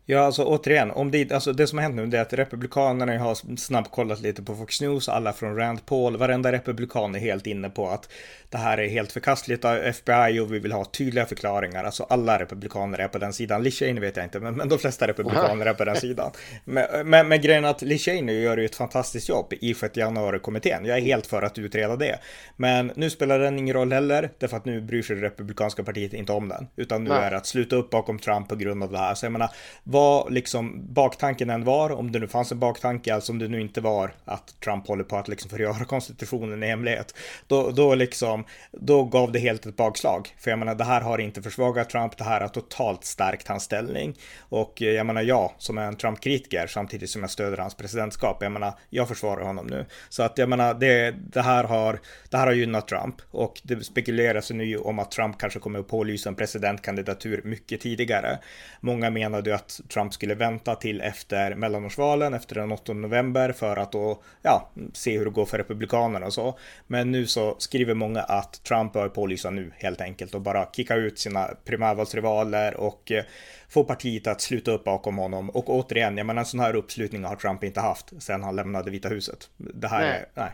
Ja, 0.09 0.19
alltså 0.19 0.43
återigen, 0.43 0.91
om 0.91 1.11
det, 1.11 1.31
alltså 1.31 1.53
det 1.53 1.67
som 1.67 1.77
har 1.77 1.83
hänt 1.83 1.95
nu 1.95 2.17
är 2.17 2.21
att 2.21 2.33
Republikanerna 2.33 3.19
har 3.19 3.57
snabbkollat 3.57 4.21
lite 4.21 4.43
på 4.43 4.55
Fox 4.55 4.81
News, 4.81 5.09
alla 5.09 5.33
från 5.33 5.55
Rand 5.55 5.85
Paul, 5.85 6.17
varenda 6.17 6.51
republikan 6.51 7.15
är 7.15 7.19
helt 7.19 7.47
inne 7.47 7.69
på 7.69 7.89
att 7.89 8.09
det 8.49 8.57
här 8.57 8.77
är 8.77 8.87
helt 8.87 9.11
förkastligt 9.11 9.65
av 9.65 9.77
FBI 9.77 10.39
och 10.39 10.53
vi 10.53 10.59
vill 10.59 10.71
ha 10.71 10.85
tydliga 10.85 11.25
förklaringar. 11.25 11.83
Alltså 11.83 12.03
alla 12.09 12.39
republikaner 12.39 12.99
är 12.99 13.07
på 13.07 13.17
den 13.17 13.33
sidan. 13.33 13.63
Liz 13.63 13.79
Cheney 13.79 14.01
vet 14.01 14.15
jag 14.15 14.25
inte, 14.25 14.39
men, 14.39 14.55
men 14.55 14.69
de 14.69 14.79
flesta 14.79 15.07
republikaner 15.07 15.65
är 15.65 15.73
på 15.73 15.85
den 15.85 15.95
sidan. 15.95 16.31
Men, 16.65 17.09
men, 17.09 17.27
men 17.27 17.41
grejen 17.41 17.65
att 17.65 17.81
Liz 17.81 18.05
Cheney 18.05 18.41
gör 18.41 18.57
ju 18.57 18.65
ett 18.65 18.75
fantastiskt 18.75 19.29
jobb 19.29 19.53
i 19.61 19.73
6 19.73 19.97
januari-kommittén. 19.97 20.85
Jag 20.85 20.97
är 20.97 21.01
helt 21.01 21.27
för 21.27 21.41
att 21.41 21.57
utreda 21.57 21.95
det. 21.95 22.19
Men 22.55 22.91
nu 22.95 23.09
spelar 23.09 23.39
den 23.39 23.59
ingen 23.59 23.73
roll 23.73 23.93
heller, 23.93 24.29
därför 24.39 24.57
att 24.57 24.65
nu 24.65 24.81
bryr 24.81 25.01
sig 25.01 25.15
det 25.15 25.21
republikanska 25.21 25.83
partiet 25.83 26.13
inte 26.13 26.31
om 26.31 26.49
den. 26.49 26.67
Utan 26.75 27.03
nu 27.03 27.09
Nej. 27.09 27.23
är 27.23 27.31
det 27.31 27.37
att 27.37 27.47
sluta 27.47 27.75
upp 27.75 27.89
bakom 27.89 28.19
Trump 28.19 28.49
på 28.49 28.55
grund 28.55 28.83
av 28.83 28.91
det 28.91 28.97
här. 28.97 29.15
Så 29.15 29.25
jag 29.25 29.31
menar, 29.31 29.49
vad 29.97 30.33
liksom 30.33 30.93
baktanken 30.93 31.49
än 31.49 31.63
var, 31.63 31.89
om 31.89 32.12
det 32.12 32.19
nu 32.19 32.27
fanns 32.27 32.51
en 32.51 32.60
baktanke, 32.60 33.13
alltså 33.13 33.31
om 33.31 33.39
det 33.39 33.47
nu 33.47 33.62
inte 33.62 33.81
var 33.81 34.13
att 34.25 34.62
Trump 34.63 34.88
håller 34.88 35.03
på 35.03 35.17
att 35.17 35.27
liksom 35.27 35.49
förgöra 35.49 35.86
konstitutionen 35.86 36.63
i 36.63 36.67
hemlighet, 36.67 37.15
då, 37.47 37.71
då 37.71 37.95
liksom, 37.95 38.45
då 38.71 39.03
gav 39.03 39.31
det 39.31 39.39
helt 39.39 39.65
ett 39.65 39.75
bakslag. 39.75 40.36
För 40.39 40.49
jag 40.49 40.60
menar, 40.60 40.75
det 40.75 40.83
här 40.83 41.01
har 41.01 41.19
inte 41.19 41.41
försvagat 41.41 41.89
Trump, 41.89 42.17
det 42.17 42.23
här 42.23 42.41
har 42.41 42.47
totalt 42.47 43.05
stärkt 43.05 43.47
hans 43.47 43.63
ställning. 43.63 44.15
Och 44.39 44.81
eh, 44.81 44.88
jag 44.88 45.05
menar, 45.05 45.21
jag 45.21 45.51
som 45.57 45.77
är 45.77 45.86
en 45.86 45.95
Trump-kritiker, 45.95 46.67
samtidigt 46.67 47.10
som 47.10 47.21
jag 47.21 47.31
stöder 47.31 47.57
hans 47.57 47.75
presidentskap, 47.75 48.38
jag 48.41 48.51
menar, 48.51 48.73
jag 48.89 49.07
försvarar 49.07 49.45
honom 49.45 49.67
nu. 49.67 49.86
Så 50.10 50.23
att 50.23 50.38
jag 50.38 50.49
menar, 50.49 50.73
det, 50.73 51.12
det, 51.12 51.41
här, 51.41 51.63
har, 51.63 51.99
det 52.29 52.38
här 52.38 52.45
har 52.45 52.53
gynnat 52.53 52.88
Trump 52.88 53.15
och 53.31 53.62
det 53.63 53.83
spekuleras 53.83 54.51
nu 54.51 54.77
om 54.77 54.99
att 54.99 55.12
Trump 55.12 55.38
kanske 55.39 55.60
kommer 55.60 55.79
att 55.79 55.88
pålysa 55.88 56.29
en 56.29 56.36
presidentkandidatur 56.36 57.41
mycket 57.43 57.81
tidigare. 57.81 58.39
Många 58.81 59.10
menade 59.10 59.49
ju 59.49 59.55
att 59.88 59.93
Trump 59.93 60.13
skulle 60.13 60.36
vänta 60.36 60.76
till 60.76 61.02
efter 61.02 61.56
mellanårsvalen, 61.56 62.34
efter 62.34 62.56
den 62.56 62.71
8 62.71 62.93
november, 62.93 63.52
för 63.52 63.78
att 63.78 63.91
då, 63.91 64.21
ja, 64.41 64.69
se 64.93 65.17
hur 65.17 65.26
det 65.26 65.32
går 65.32 65.45
för 65.45 65.58
Republikanerna 65.58 66.26
och 66.26 66.34
så. 66.34 66.58
Men 66.88 67.12
nu 67.12 67.26
så 67.26 67.56
skriver 67.60 67.93
många 67.93 68.21
att 68.21 68.63
Trump 68.63 68.93
bör 68.93 69.10
pålysa 69.10 69.50
nu 69.50 69.71
helt 69.76 70.02
enkelt 70.02 70.36
och 70.36 70.41
bara 70.41 70.65
kicka 70.71 70.95
ut 70.95 71.19
sina 71.19 71.50
primärvalsrivaler 71.65 72.76
och 72.78 73.12
eh, 73.12 73.23
få 73.69 73.84
partiet 73.84 74.28
att 74.28 74.41
sluta 74.41 74.71
upp 74.71 74.84
bakom 74.84 75.17
honom. 75.17 75.50
Och 75.50 75.69
återigen, 75.69 76.17
jag 76.17 76.26
menar 76.26 76.39
en 76.39 76.45
sån 76.45 76.60
här 76.60 76.76
uppslutning 76.76 77.23
har 77.23 77.36
Trump 77.36 77.63
inte 77.63 77.80
haft 77.80 78.23
sedan 78.23 78.43
han 78.43 78.56
lämnade 78.56 78.91
Vita 78.91 79.10
huset. 79.10 79.50
Det 79.58 79.88
här 79.88 80.02
nej. 80.02 80.10
är, 80.10 80.28
nej. 80.34 80.52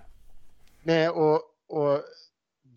Nej, 0.84 1.10
och, 1.10 1.42
och 1.70 2.02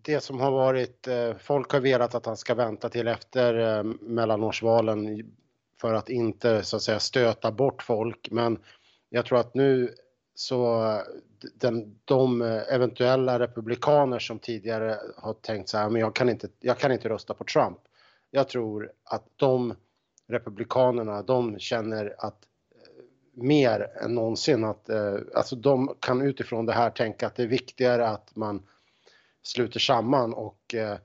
det 0.01 0.21
som 0.21 0.39
har 0.39 0.51
varit, 0.51 1.07
eh, 1.07 1.33
folk 1.39 1.71
har 1.71 1.79
velat 1.79 2.15
att 2.15 2.25
han 2.25 2.37
ska 2.37 2.55
vänta 2.55 2.89
till 2.89 3.07
efter 3.07 3.77
eh, 3.77 3.83
mellanårsvalen 4.01 5.23
för 5.81 5.93
att 5.93 6.09
inte 6.09 6.63
så 6.63 6.75
att 6.75 6.81
säga 6.81 6.99
stöta 6.99 7.51
bort 7.51 7.83
folk. 7.83 8.27
Men 8.31 8.59
jag 9.09 9.25
tror 9.25 9.39
att 9.39 9.55
nu 9.55 9.93
så 10.35 10.83
den, 11.53 11.99
de 12.05 12.41
eventuella 12.41 13.39
republikaner 13.39 14.19
som 14.19 14.39
tidigare 14.39 14.99
har 15.17 15.33
tänkt 15.33 15.69
så 15.69 15.77
här, 15.77 15.89
men 15.89 16.01
jag 16.01 16.15
kan, 16.15 16.29
inte, 16.29 16.47
jag 16.59 16.77
kan 16.77 16.91
inte 16.91 17.09
rösta 17.09 17.33
på 17.33 17.43
Trump. 17.43 17.77
Jag 18.31 18.49
tror 18.49 18.91
att 19.03 19.23
de 19.35 19.73
republikanerna, 20.27 21.21
de 21.21 21.59
känner 21.59 22.15
att 22.17 22.47
eh, 22.75 23.43
mer 23.43 23.91
än 24.01 24.15
någonsin 24.15 24.63
att, 24.63 24.89
eh, 24.89 25.15
alltså 25.35 25.55
de 25.55 25.95
kan 25.99 26.21
utifrån 26.21 26.65
det 26.65 26.73
här 26.73 26.89
tänka 26.89 27.27
att 27.27 27.35
det 27.35 27.43
är 27.43 27.47
viktigare 27.47 28.07
att 28.07 28.35
man 28.35 28.67
sluter 29.43 29.79
samman 29.79 30.33
och 30.33 30.75
eh, 30.75 30.97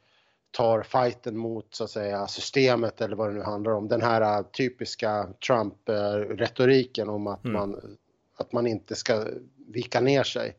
tar 0.52 0.82
fighten 0.82 1.36
mot 1.36 1.74
så 1.74 1.84
att 1.84 1.90
säga 1.90 2.26
systemet 2.26 3.00
eller 3.00 3.16
vad 3.16 3.28
det 3.28 3.34
nu 3.34 3.42
handlar 3.42 3.72
om. 3.72 3.88
Den 3.88 4.02
här 4.02 4.40
uh, 4.40 4.46
typiska 4.46 5.28
Trump-retoriken 5.46 7.08
om 7.08 7.26
att, 7.26 7.44
mm. 7.44 7.52
man, 7.52 7.96
att 8.36 8.52
man 8.52 8.66
inte 8.66 8.94
ska 8.94 9.26
vika 9.68 10.00
ner 10.00 10.22
sig. 10.22 10.56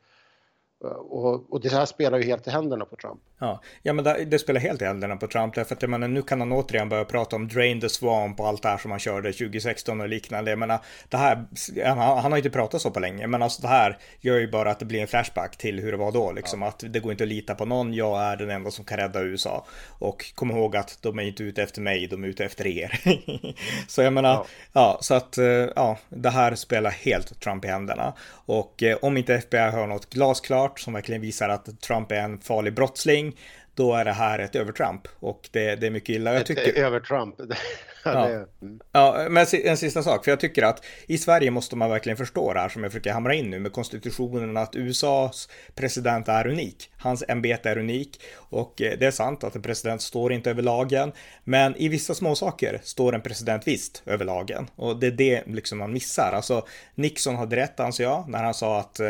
Och, 0.87 1.53
och, 1.53 1.61
det 1.61 1.69
här 1.69 1.85
spelar 1.85 2.17
ju 2.17 2.23
helt 2.23 2.47
i 2.47 2.49
händerna 2.49 2.85
på 2.85 2.95
Trump. 2.95 3.19
Ja, 3.39 3.61
ja 3.81 3.93
men 3.93 4.05
det, 4.05 4.25
det, 4.25 4.39
spelar 4.39 4.61
helt 4.61 4.81
i 4.81 4.85
händerna 4.85 5.15
på 5.15 5.27
Trump 5.27 5.55
därför 5.55 5.75
att 5.75 5.81
jag 5.81 5.89
menar, 5.89 6.07
nu 6.07 6.21
kan 6.21 6.39
han 6.39 6.51
återigen 6.51 6.89
börja 6.89 7.05
prata 7.05 7.35
om 7.35 7.47
drain 7.47 7.81
the 7.81 7.89
swamp 7.89 8.39
och 8.39 8.47
allt 8.47 8.61
det 8.61 8.69
här 8.69 8.77
som 8.77 8.91
han 8.91 8.99
körde 8.99 9.33
2016 9.33 10.01
och 10.01 10.09
liknande. 10.09 10.51
Jag 10.51 10.59
menar, 10.59 10.79
det 11.09 11.17
här, 11.17 11.45
han, 11.85 11.97
han 11.97 12.31
har 12.31 12.37
inte 12.37 12.49
pratat 12.49 12.81
så 12.81 12.91
på 12.91 12.99
länge, 12.99 13.27
men 13.27 13.41
alltså 13.41 13.61
det 13.61 13.67
här 13.67 13.97
gör 14.19 14.39
ju 14.39 14.51
bara 14.51 14.71
att 14.71 14.79
det 14.79 14.85
blir 14.85 15.01
en 15.01 15.07
flashback 15.07 15.57
till 15.57 15.79
hur 15.79 15.91
det 15.91 15.97
var 15.97 16.11
då, 16.11 16.31
liksom 16.31 16.61
ja. 16.61 16.67
att 16.67 16.83
det 16.89 16.99
går 16.99 17.11
inte 17.11 17.23
att 17.23 17.27
lita 17.27 17.55
på 17.55 17.65
någon. 17.65 17.93
Jag 17.93 18.21
är 18.21 18.37
den 18.37 18.49
enda 18.49 18.71
som 18.71 18.85
kan 18.85 18.97
rädda 18.97 19.21
USA 19.21 19.65
och 19.99 20.25
kom 20.35 20.51
ihåg 20.51 20.75
att 20.75 20.97
de 21.01 21.19
är 21.19 21.23
inte 21.23 21.43
ute 21.43 21.63
efter 21.63 21.81
mig, 21.81 22.07
de 22.07 22.23
är 22.23 22.27
ute 22.27 22.45
efter 22.45 22.67
er. 22.67 22.99
så 23.87 24.01
jag 24.01 24.13
menar, 24.13 24.33
ja. 24.33 24.45
ja, 24.73 24.97
så 25.01 25.13
att 25.13 25.37
eh, 25.37 25.45
ja, 25.75 25.97
det 26.09 26.29
här 26.29 26.55
spelar 26.55 26.91
helt 26.91 27.39
Trump 27.39 27.65
i 27.65 27.67
händerna 27.67 28.13
och 28.45 28.83
eh, 28.83 28.97
om 29.01 29.17
inte 29.17 29.35
FBI 29.35 29.57
har 29.57 29.87
något 29.87 30.09
glasklart 30.09 30.72
som 30.79 30.93
verkligen 30.93 31.21
visar 31.21 31.49
att 31.49 31.81
Trump 31.81 32.11
är 32.11 32.15
en 32.15 32.39
farlig 32.39 32.73
brottsling 32.73 33.35
då 33.75 33.93
är 33.93 34.05
det 34.05 34.11
här 34.11 34.39
ett 34.39 34.55
övertramp 34.55 35.07
och 35.19 35.49
det, 35.51 35.75
det 35.75 35.87
är 35.87 35.91
mycket 35.91 36.09
illa. 36.09 36.33
Jag 36.33 36.45
tycker... 36.45 36.69
Ett 36.69 36.77
övertramp. 36.77 37.35
Ja. 38.03 38.27
Mm. 38.27 38.79
ja, 38.91 39.27
men 39.29 39.45
en 39.63 39.77
sista 39.77 40.03
sak, 40.03 40.23
för 40.23 40.31
jag 40.31 40.39
tycker 40.39 40.63
att 40.63 40.85
i 41.07 41.17
Sverige 41.17 41.51
måste 41.51 41.75
man 41.75 41.89
verkligen 41.89 42.17
förstå 42.17 42.53
det 42.53 42.59
här 42.59 42.69
som 42.69 42.83
jag 42.83 42.91
försöker 42.91 43.13
hamra 43.13 43.33
in 43.33 43.49
nu 43.49 43.59
med 43.59 43.73
konstitutionen, 43.73 44.57
att 44.57 44.75
USAs 44.75 45.49
president 45.75 46.27
är 46.27 46.47
unik. 46.47 46.89
Hans 46.97 47.23
ämbete 47.27 47.69
är 47.69 47.77
unik 47.77 48.21
och 48.35 48.81
eh, 48.81 48.97
det 48.99 49.05
är 49.05 49.11
sant 49.11 49.43
att 49.43 49.55
en 49.55 49.61
president 49.61 50.01
står 50.01 50.33
inte 50.33 50.49
över 50.49 50.61
lagen, 50.61 51.11
men 51.43 51.75
i 51.75 51.87
vissa 51.87 52.13
små 52.13 52.35
saker 52.35 52.81
står 52.83 53.15
en 53.15 53.21
president 53.21 53.67
visst 53.67 54.03
över 54.05 54.25
lagen 54.25 54.69
och 54.75 54.99
det 54.99 55.07
är 55.07 55.11
det 55.11 55.43
liksom 55.47 55.77
man 55.77 55.93
missar. 55.93 56.31
Alltså 56.35 56.65
Nixon 56.95 57.35
hade 57.35 57.55
rätt 57.55 57.79
anser 57.79 58.03
jag 58.03 58.29
när 58.29 58.43
han 58.43 58.53
sa 58.53 58.79
att 58.79 58.99
eh, 58.99 59.07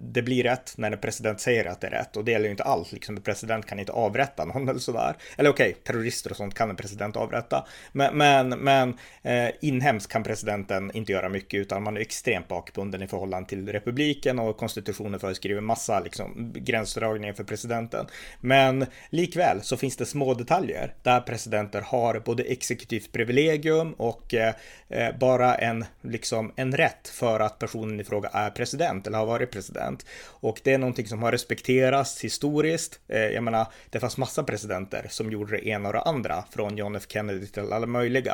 det 0.00 0.22
blir 0.22 0.42
rätt 0.42 0.72
när 0.76 0.90
en 0.90 0.98
president 0.98 1.40
säger 1.40 1.64
att 1.64 1.80
det 1.80 1.86
är 1.86 1.90
rätt 1.90 2.16
och 2.16 2.24
det 2.24 2.32
gäller 2.32 2.44
ju 2.44 2.50
inte 2.50 2.64
allt. 2.64 2.92
Liksom 2.92 3.16
en 3.16 3.22
president 3.22 3.66
kan 3.66 3.78
inte 3.78 3.92
avrätta 3.92 4.44
någon 4.44 4.68
eller 4.68 4.80
sådär. 4.80 5.16
Eller 5.36 5.50
okej, 5.50 5.70
okay, 5.70 5.82
terrorister 5.82 6.30
och 6.30 6.36
sånt 6.36 6.54
kan 6.54 6.70
en 6.70 6.76
president 6.76 7.16
avrätta, 7.16 7.66
men, 7.92 8.18
men 8.18 8.35
men, 8.44 8.58
men 8.58 8.98
eh, 9.22 9.54
inhemskt 9.60 10.12
kan 10.12 10.22
presidenten 10.22 10.90
inte 10.94 11.12
göra 11.12 11.28
mycket 11.28 11.60
utan 11.60 11.82
man 11.82 11.96
är 11.96 12.00
extremt 12.00 12.48
bakbunden 12.48 13.02
i 13.02 13.06
förhållande 13.06 13.48
till 13.48 13.68
republiken 13.68 14.38
och 14.38 14.56
konstitutionen 14.56 15.20
föreskriver 15.20 15.60
massa 15.60 16.00
liksom, 16.00 16.52
gränsdragningar 16.54 17.32
för 17.34 17.44
presidenten. 17.44 18.06
Men 18.40 18.86
likväl 19.10 19.60
så 19.62 19.76
finns 19.76 19.96
det 19.96 20.06
små 20.06 20.34
detaljer 20.34 20.94
där 21.02 21.20
presidenter 21.20 21.80
har 21.80 22.20
både 22.20 22.42
exekutivt 22.42 23.12
privilegium 23.12 23.92
och 23.92 24.34
eh, 24.34 24.54
eh, 24.88 25.18
bara 25.18 25.54
en, 25.54 25.84
liksom, 26.02 26.52
en 26.56 26.76
rätt 26.76 27.08
för 27.08 27.40
att 27.40 27.58
personen 27.58 28.00
i 28.00 28.04
fråga 28.04 28.28
är 28.28 28.50
president 28.50 29.06
eller 29.06 29.18
har 29.18 29.26
varit 29.26 29.50
president. 29.50 30.06
Och 30.26 30.60
det 30.64 30.72
är 30.72 30.78
någonting 30.78 31.06
som 31.06 31.22
har 31.22 31.32
respekterats 31.32 32.24
historiskt. 32.24 33.00
Eh, 33.08 33.20
jag 33.20 33.42
menar, 33.42 33.66
Det 33.90 34.00
fanns 34.00 34.16
massa 34.16 34.42
presidenter 34.42 35.06
som 35.10 35.32
gjorde 35.32 35.56
det 35.56 35.68
ena 35.68 35.88
och 35.88 35.92
det 35.92 36.00
andra, 36.00 36.44
från 36.50 36.76
John 36.76 36.96
F 36.96 37.06
Kennedy 37.08 37.46
till 37.46 37.72
alla 37.72 37.86
möjliga. 37.86 38.25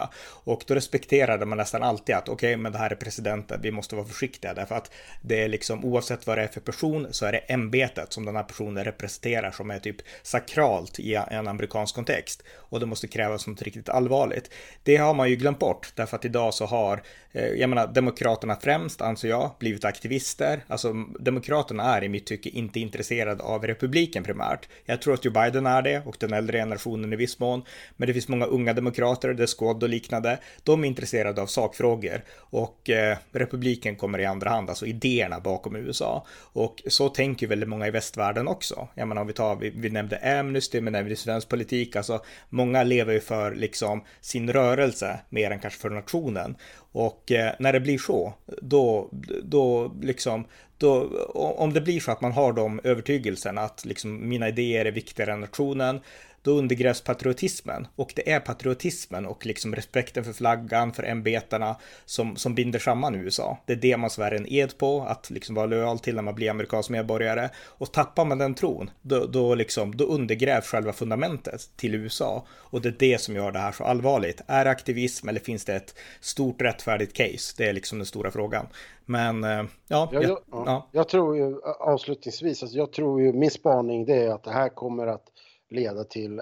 Och 0.44 0.64
då 0.66 0.74
respekterade 0.74 1.46
man 1.46 1.59
nästan 1.59 1.83
alltid 1.83 2.14
att 2.14 2.28
okej, 2.28 2.35
okay, 2.35 2.57
men 2.57 2.72
det 2.72 2.78
här 2.78 2.90
är 2.90 2.96
presidenten, 2.96 3.61
vi 3.62 3.70
måste 3.70 3.96
vara 3.96 4.07
försiktiga 4.07 4.55
därför 4.55 4.74
att 4.74 4.90
det 5.22 5.42
är 5.42 5.48
liksom 5.48 5.85
oavsett 5.85 6.26
vad 6.26 6.38
det 6.38 6.42
är 6.42 6.48
för 6.48 6.61
person 6.61 7.07
så 7.11 7.26
är 7.26 7.33
det 7.33 7.38
ämbetet 7.38 8.12
som 8.12 8.24
den 8.24 8.37
här 8.37 8.42
personen 8.42 8.85
representerar 8.85 9.50
som 9.50 9.70
är 9.70 9.78
typ 9.78 9.96
sakralt 10.22 10.98
i 10.98 11.14
en 11.14 11.48
amerikansk 11.48 11.94
kontext 11.94 12.42
och 12.72 12.81
det 12.81 12.87
måste 12.87 13.09
krävas 13.09 13.46
något 13.46 13.62
riktigt 13.62 13.88
allvarligt. 13.88 14.50
Det 14.83 14.96
har 14.96 15.14
man 15.14 15.31
ju 15.31 15.37
glömt 15.37 15.59
bort 15.59 15.92
därför 15.94 16.16
att 16.16 16.24
idag 16.24 16.55
så 16.55 16.66
har, 16.66 17.02
eh, 17.33 17.46
jag 17.46 17.70
menar, 17.70 17.87
demokraterna 17.87 18.57
främst 18.57 19.00
anser 19.00 19.28
jag 19.28 19.50
blivit 19.59 19.85
aktivister. 19.85 20.64
Alltså 20.68 20.92
demokraterna 21.20 21.96
är 21.96 22.05
i 22.05 22.09
mitt 22.09 22.26
tycke 22.26 22.48
inte 22.48 22.81
intresserade 22.81 23.42
av 23.42 23.66
republiken 23.66 24.24
primärt. 24.24 24.68
Jag 24.85 25.02
tror 25.02 25.14
att 25.14 25.24
Joe 25.24 25.33
Biden 25.33 25.66
är 25.66 25.83
det 25.83 26.02
och 26.07 26.16
den 26.18 26.33
äldre 26.33 26.59
generationen 26.59 27.12
i 27.12 27.16
viss 27.16 27.38
mån. 27.38 27.62
Men 27.96 28.07
det 28.07 28.12
finns 28.12 28.28
många 28.28 28.44
unga 28.44 28.72
demokrater, 28.72 29.35
det 29.35 29.42
är 29.42 29.46
och 29.83 29.88
liknande. 29.88 30.38
De 30.62 30.85
är 30.85 30.88
intresserade 30.88 31.42
av 31.42 31.47
sakfrågor 31.47 32.25
och 32.38 32.90
eh, 32.90 33.16
republiken 33.33 33.97
kommer 33.97 34.18
i 34.18 34.25
andra 34.25 34.51
hand, 34.51 34.68
alltså 34.68 34.87
idéerna 34.87 35.40
bakom 35.40 35.77
USA. 35.77 36.27
Och 36.53 36.83
så 36.87 37.09
tänker 37.09 37.47
väldigt 37.47 37.68
många 37.68 37.87
i 37.87 37.90
västvärlden 37.90 38.49
också. 38.49 38.88
Jag 38.95 39.09
menar 39.09 39.23
om 39.23 39.27
vi 39.27 39.33
tar, 39.33 39.57
vi, 39.57 39.71
vi 39.71 39.90
nämnde 39.90 40.38
Amnesty, 40.40 40.81
men 40.81 40.95
även 40.95 41.12
i 41.12 41.16
svensk 41.16 41.49
politik, 41.49 41.97
alltså 41.97 42.21
många 42.49 42.83
lever 42.83 43.12
ju 43.12 43.21
för 43.21 43.55
liksom 43.55 44.05
sin 44.21 44.53
rörelse 44.53 45.21
mer 45.29 45.51
än 45.51 45.59
kanske 45.59 45.81
för 45.81 45.90
nationen. 45.90 46.57
Och 46.92 47.33
eh, 47.33 47.53
när 47.59 47.73
det 47.73 47.81
blir 47.81 47.99
så, 47.99 48.35
då, 48.62 49.09
då 49.42 49.95
liksom, 50.03 50.45
då, 50.79 51.09
om 51.35 51.73
det 51.73 51.81
blir 51.81 52.01
så 52.01 52.12
att 52.12 52.21
man 52.21 52.33
har 52.33 52.53
de 52.53 52.81
övertygelsen 52.85 53.59
att 53.59 53.85
liksom 53.85 54.29
mina 54.29 54.49
idéer 54.49 54.85
är 54.85 54.92
viktigare 54.92 55.33
än 55.33 55.40
nationen, 55.40 56.01
då 56.42 56.50
undergrävs 56.50 57.00
patriotismen. 57.00 57.87
Och 57.96 58.12
det 58.16 58.31
är 58.33 58.40
patriotismen 58.40 59.26
och 59.26 59.46
liksom 59.46 59.74
respekten 59.74 60.24
för 60.24 60.33
flaggan, 60.33 60.92
för 60.92 61.02
ämbetena 61.02 61.76
som, 62.05 62.37
som 62.37 62.55
binder 62.55 62.78
samman 62.78 63.14
USA. 63.14 63.59
Det 63.66 63.72
är 63.72 63.76
det 63.76 63.96
man 63.96 64.11
svär 64.11 64.33
en 64.33 64.52
ed 64.52 64.78
på, 64.78 65.02
att 65.02 65.31
liksom 65.31 65.55
vara 65.55 65.66
lojal 65.66 65.98
till 65.98 66.14
när 66.14 66.22
man 66.22 66.35
blir 66.35 66.50
amerikansk 66.50 66.90
medborgare. 66.90 67.48
Och 67.59 67.92
tappar 67.92 68.24
man 68.24 68.38
den 68.38 68.55
tron, 68.55 68.90
då, 69.02 69.26
då, 69.26 69.55
liksom, 69.55 69.96
då 69.96 70.05
undergrävs 70.05 70.66
själva 70.66 70.92
fundamentet 70.92 71.70
till 71.76 71.94
USA. 71.94 72.46
Och 72.50 72.81
det 72.81 72.88
är 72.88 72.96
det 72.98 73.20
som 73.20 73.37
gör 73.37 73.52
det 73.52 73.59
här 73.59 73.72
så 73.72 73.85
allvarligt. 73.85 74.40
Är 74.46 74.64
det 74.64 74.70
aktivism 74.70 75.28
eller 75.28 75.40
finns 75.40 75.64
det 75.64 75.74
ett 75.74 75.94
stort 76.20 76.62
rättfärdigt 76.62 77.12
case? 77.12 77.55
Det 77.57 77.68
är 77.68 77.72
liksom 77.72 77.98
den 77.98 78.07
stora 78.07 78.31
frågan. 78.31 78.66
Men 79.05 79.44
eh, 79.44 79.64
ja, 79.88 80.09
jag, 80.12 80.24
jag, 80.24 80.38
ja. 80.50 80.88
jag 80.92 81.09
tror 81.09 81.37
ju 81.37 81.61
avslutningsvis, 81.81 82.62
alltså 82.62 82.78
jag 82.78 82.92
tror 82.92 83.20
ju 83.20 83.33
min 83.33 83.50
spaning 83.50 84.05
det 84.05 84.16
är 84.16 84.31
att 84.31 84.44
det 84.44 84.52
här 84.52 84.68
kommer 84.68 85.07
att 85.07 85.24
leda 85.72 86.04
till 86.04 86.40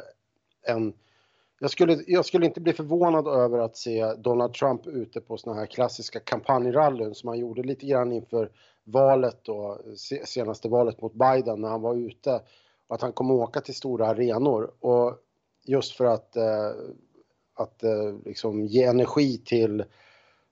en... 0.67 0.93
Jag 1.61 1.71
skulle, 1.71 1.99
jag 2.07 2.25
skulle 2.25 2.47
inte 2.47 2.61
bli 2.61 2.73
förvånad 2.73 3.29
över 3.29 3.59
att 3.59 3.77
se 3.77 4.15
Donald 4.15 4.55
Trump 4.55 4.87
ute 4.87 5.21
på 5.21 5.37
såna 5.37 5.57
här 5.57 5.67
klassiska 5.67 6.21
kampanjrallyn 6.21 7.15
som 7.15 7.29
han 7.29 7.39
gjorde 7.39 7.63
lite 7.63 7.87
grann 7.87 8.13
inför 8.13 8.51
valet 8.85 9.39
då, 9.43 9.81
senaste 10.25 10.69
valet 10.69 11.01
mot 11.03 11.15
Biden 11.15 11.61
när 11.61 11.69
han 11.69 11.83
var 11.83 11.95
ute. 11.95 12.41
Och 12.87 12.95
att 12.95 13.03
han 13.03 13.13
kommer 13.13 13.35
åka 13.35 13.61
till 13.61 13.75
stora 13.75 14.07
arenor 14.07 14.71
och 14.81 15.19
just 15.65 15.97
för 15.97 16.05
att, 16.05 16.37
eh, 16.37 16.71
att 17.55 17.83
eh, 17.83 18.15
liksom 18.25 18.67
ge 18.67 18.85
energi 18.85 19.39
till, 19.39 19.85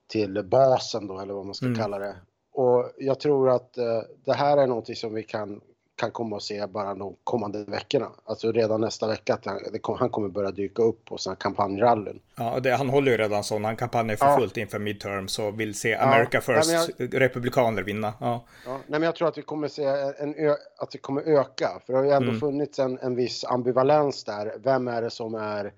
till 0.06 0.44
basen 0.44 1.06
då 1.06 1.20
eller 1.20 1.34
vad 1.34 1.46
man 1.46 1.54
ska 1.54 1.66
mm. 1.66 1.78
kalla 1.78 1.98
det. 1.98 2.16
Och 2.52 2.90
jag 2.96 3.20
tror 3.20 3.50
att 3.50 3.78
eh, 3.78 4.02
det 4.24 4.32
här 4.32 4.56
är 4.56 4.66
någonting 4.66 4.96
som 4.96 5.14
vi 5.14 5.22
kan 5.22 5.60
kan 5.98 6.10
komma 6.10 6.36
att 6.36 6.42
se 6.42 6.66
bara 6.66 6.94
de 6.94 7.16
kommande 7.24 7.64
veckorna. 7.64 8.10
Alltså 8.24 8.52
redan 8.52 8.80
nästa 8.80 9.08
vecka 9.08 9.34
att 9.34 9.46
han, 9.46 9.58
han 9.98 10.10
kommer 10.10 10.28
börja 10.28 10.50
dyka 10.50 10.82
upp 10.82 11.04
på 11.04 11.18
sina 11.18 11.36
kampanjrallyn. 11.36 12.20
Ja, 12.36 12.60
det, 12.60 12.70
han 12.70 12.88
håller 12.88 13.12
ju 13.12 13.18
redan 13.18 13.44
sådana 13.44 13.76
kampanjer 13.76 14.16
för 14.16 14.26
ja. 14.26 14.36
fullt 14.36 14.56
inför 14.56 14.78
midterms 14.78 15.38
och 15.38 15.60
vill 15.60 15.74
se 15.74 15.94
America 15.94 16.28
ja, 16.32 16.40
First, 16.40 16.90
jag, 16.96 17.20
republikaner 17.20 17.82
vinna. 17.82 18.12
Ja. 18.20 18.44
ja. 18.66 18.72
nej, 18.72 19.00
men 19.00 19.02
jag 19.02 19.16
tror 19.16 19.28
att 19.28 19.38
vi 19.38 19.42
kommer 19.42 19.68
se 19.68 19.84
en 20.18 20.34
ö, 20.34 20.54
att 20.78 20.90
det 20.90 20.98
kommer 20.98 21.22
öka, 21.22 21.80
för 21.86 21.92
det 21.92 21.98
har 21.98 22.04
ju 22.04 22.10
ändå 22.10 22.28
mm. 22.28 22.40
funnits 22.40 22.78
en, 22.78 22.98
en 22.98 23.16
viss 23.16 23.44
ambivalens 23.44 24.24
där. 24.24 24.54
Vem 24.64 24.88
är 24.88 25.02
det 25.02 25.10
som 25.10 25.34
är 25.34 25.72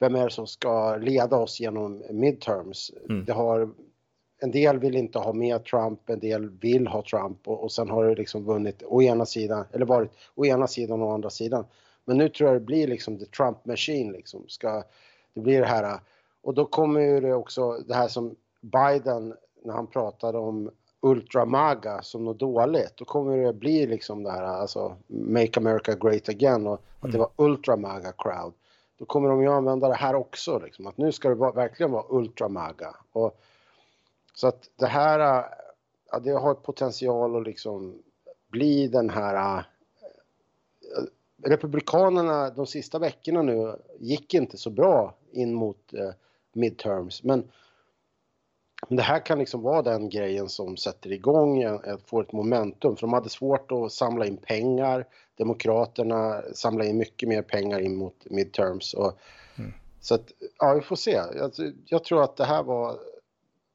vem 0.00 0.14
är 0.14 0.24
det 0.24 0.30
som 0.30 0.46
ska 0.46 0.96
leda 0.96 1.36
oss 1.36 1.60
genom 1.60 2.02
midterms? 2.10 2.90
Mm. 3.08 3.24
Det 3.24 3.32
har 3.32 3.70
en 4.42 4.50
del 4.50 4.78
vill 4.78 4.96
inte 4.96 5.18
ha 5.18 5.32
med 5.32 5.64
Trump, 5.64 6.10
en 6.10 6.18
del 6.18 6.50
vill 6.50 6.86
ha 6.86 7.02
Trump 7.02 7.48
och, 7.48 7.62
och 7.62 7.72
sen 7.72 7.90
har 7.90 8.04
det 8.04 8.14
liksom 8.14 8.44
vunnit 8.44 8.82
å 8.86 9.02
ena 9.02 9.26
sidan, 9.26 9.64
eller 9.72 9.86
varit 9.86 10.10
å 10.34 10.46
ena 10.46 10.66
sidan 10.66 11.02
och 11.02 11.08
å 11.08 11.14
andra 11.14 11.30
sidan. 11.30 11.64
Men 12.04 12.18
nu 12.18 12.28
tror 12.28 12.50
jag 12.50 12.60
det 12.60 12.66
blir 12.66 12.86
liksom 12.88 13.18
the 13.18 13.26
Trump 13.26 13.64
machine 13.64 14.12
liksom. 14.12 14.44
Ska, 14.48 14.82
det 15.34 15.40
blir 15.40 15.60
det 15.60 15.66
här 15.66 16.00
och 16.42 16.54
då 16.54 16.64
kommer 16.64 17.00
ju 17.00 17.20
det 17.20 17.34
också 17.34 17.78
det 17.78 17.94
här 17.94 18.08
som 18.08 18.36
Biden 18.60 19.34
när 19.64 19.74
han 19.74 19.86
pratade 19.86 20.38
om 20.38 20.70
ultramaga 21.00 22.02
som 22.02 22.24
något 22.24 22.38
dåligt. 22.38 22.92
Då 22.96 23.04
kommer 23.04 23.36
det 23.36 23.52
bli 23.52 23.86
liksom 23.86 24.22
det 24.22 24.30
här 24.30 24.42
alltså 24.42 24.96
Make 25.06 25.60
America 25.60 25.94
Great 25.94 26.28
Again 26.28 26.66
och 26.66 26.82
att 27.00 27.12
det 27.12 27.18
mm. 27.18 27.20
var 27.20 27.46
ultramaga 27.46 28.12
crowd. 28.18 28.52
Då 28.98 29.04
kommer 29.04 29.28
de 29.28 29.42
ju 29.42 29.48
använda 29.48 29.88
det 29.88 29.94
här 29.94 30.14
också 30.14 30.58
liksom 30.58 30.86
att 30.86 30.98
nu 30.98 31.12
ska 31.12 31.28
det 31.28 31.34
verkligen 31.34 31.92
vara 31.92 32.04
ultramaga. 32.08 32.96
Och 33.12 33.40
så 34.34 34.46
att 34.46 34.70
det 34.76 34.86
här, 34.86 35.44
ja, 36.10 36.18
det 36.18 36.30
har 36.30 36.54
potential 36.54 37.36
att 37.36 37.46
liksom 37.46 38.02
bli 38.48 38.88
den 38.88 39.10
här... 39.10 39.58
Äh, 39.58 39.64
republikanerna 41.44 42.50
de 42.50 42.66
sista 42.66 42.98
veckorna 42.98 43.42
nu 43.42 43.76
gick 43.98 44.34
inte 44.34 44.56
så 44.56 44.70
bra 44.70 45.14
in 45.32 45.54
mot 45.54 45.94
eh, 45.94 46.10
midterms, 46.52 47.22
men 47.22 47.48
det 48.88 49.02
här 49.02 49.26
kan 49.26 49.38
liksom 49.38 49.62
vara 49.62 49.82
den 49.82 50.08
grejen 50.08 50.48
som 50.48 50.76
sätter 50.76 51.12
igång, 51.12 51.64
får 52.06 52.22
ett 52.22 52.32
momentum, 52.32 52.96
för 52.96 53.00
de 53.00 53.12
hade 53.12 53.28
svårt 53.28 53.72
att 53.72 53.92
samla 53.92 54.26
in 54.26 54.36
pengar. 54.36 55.06
Demokraterna 55.34 56.42
samlar 56.54 56.84
in 56.84 56.98
mycket 56.98 57.28
mer 57.28 57.42
pengar 57.42 57.80
in 57.80 57.96
mot 57.96 58.26
midterms. 58.30 58.94
Och, 58.94 59.12
mm. 59.58 59.72
Så 60.00 60.14
att, 60.14 60.32
ja, 60.58 60.74
vi 60.74 60.80
får 60.80 60.96
se. 60.96 61.10
Jag, 61.10 61.52
jag 61.86 62.04
tror 62.04 62.24
att 62.24 62.36
det 62.36 62.44
här 62.44 62.62
var... 62.62 62.98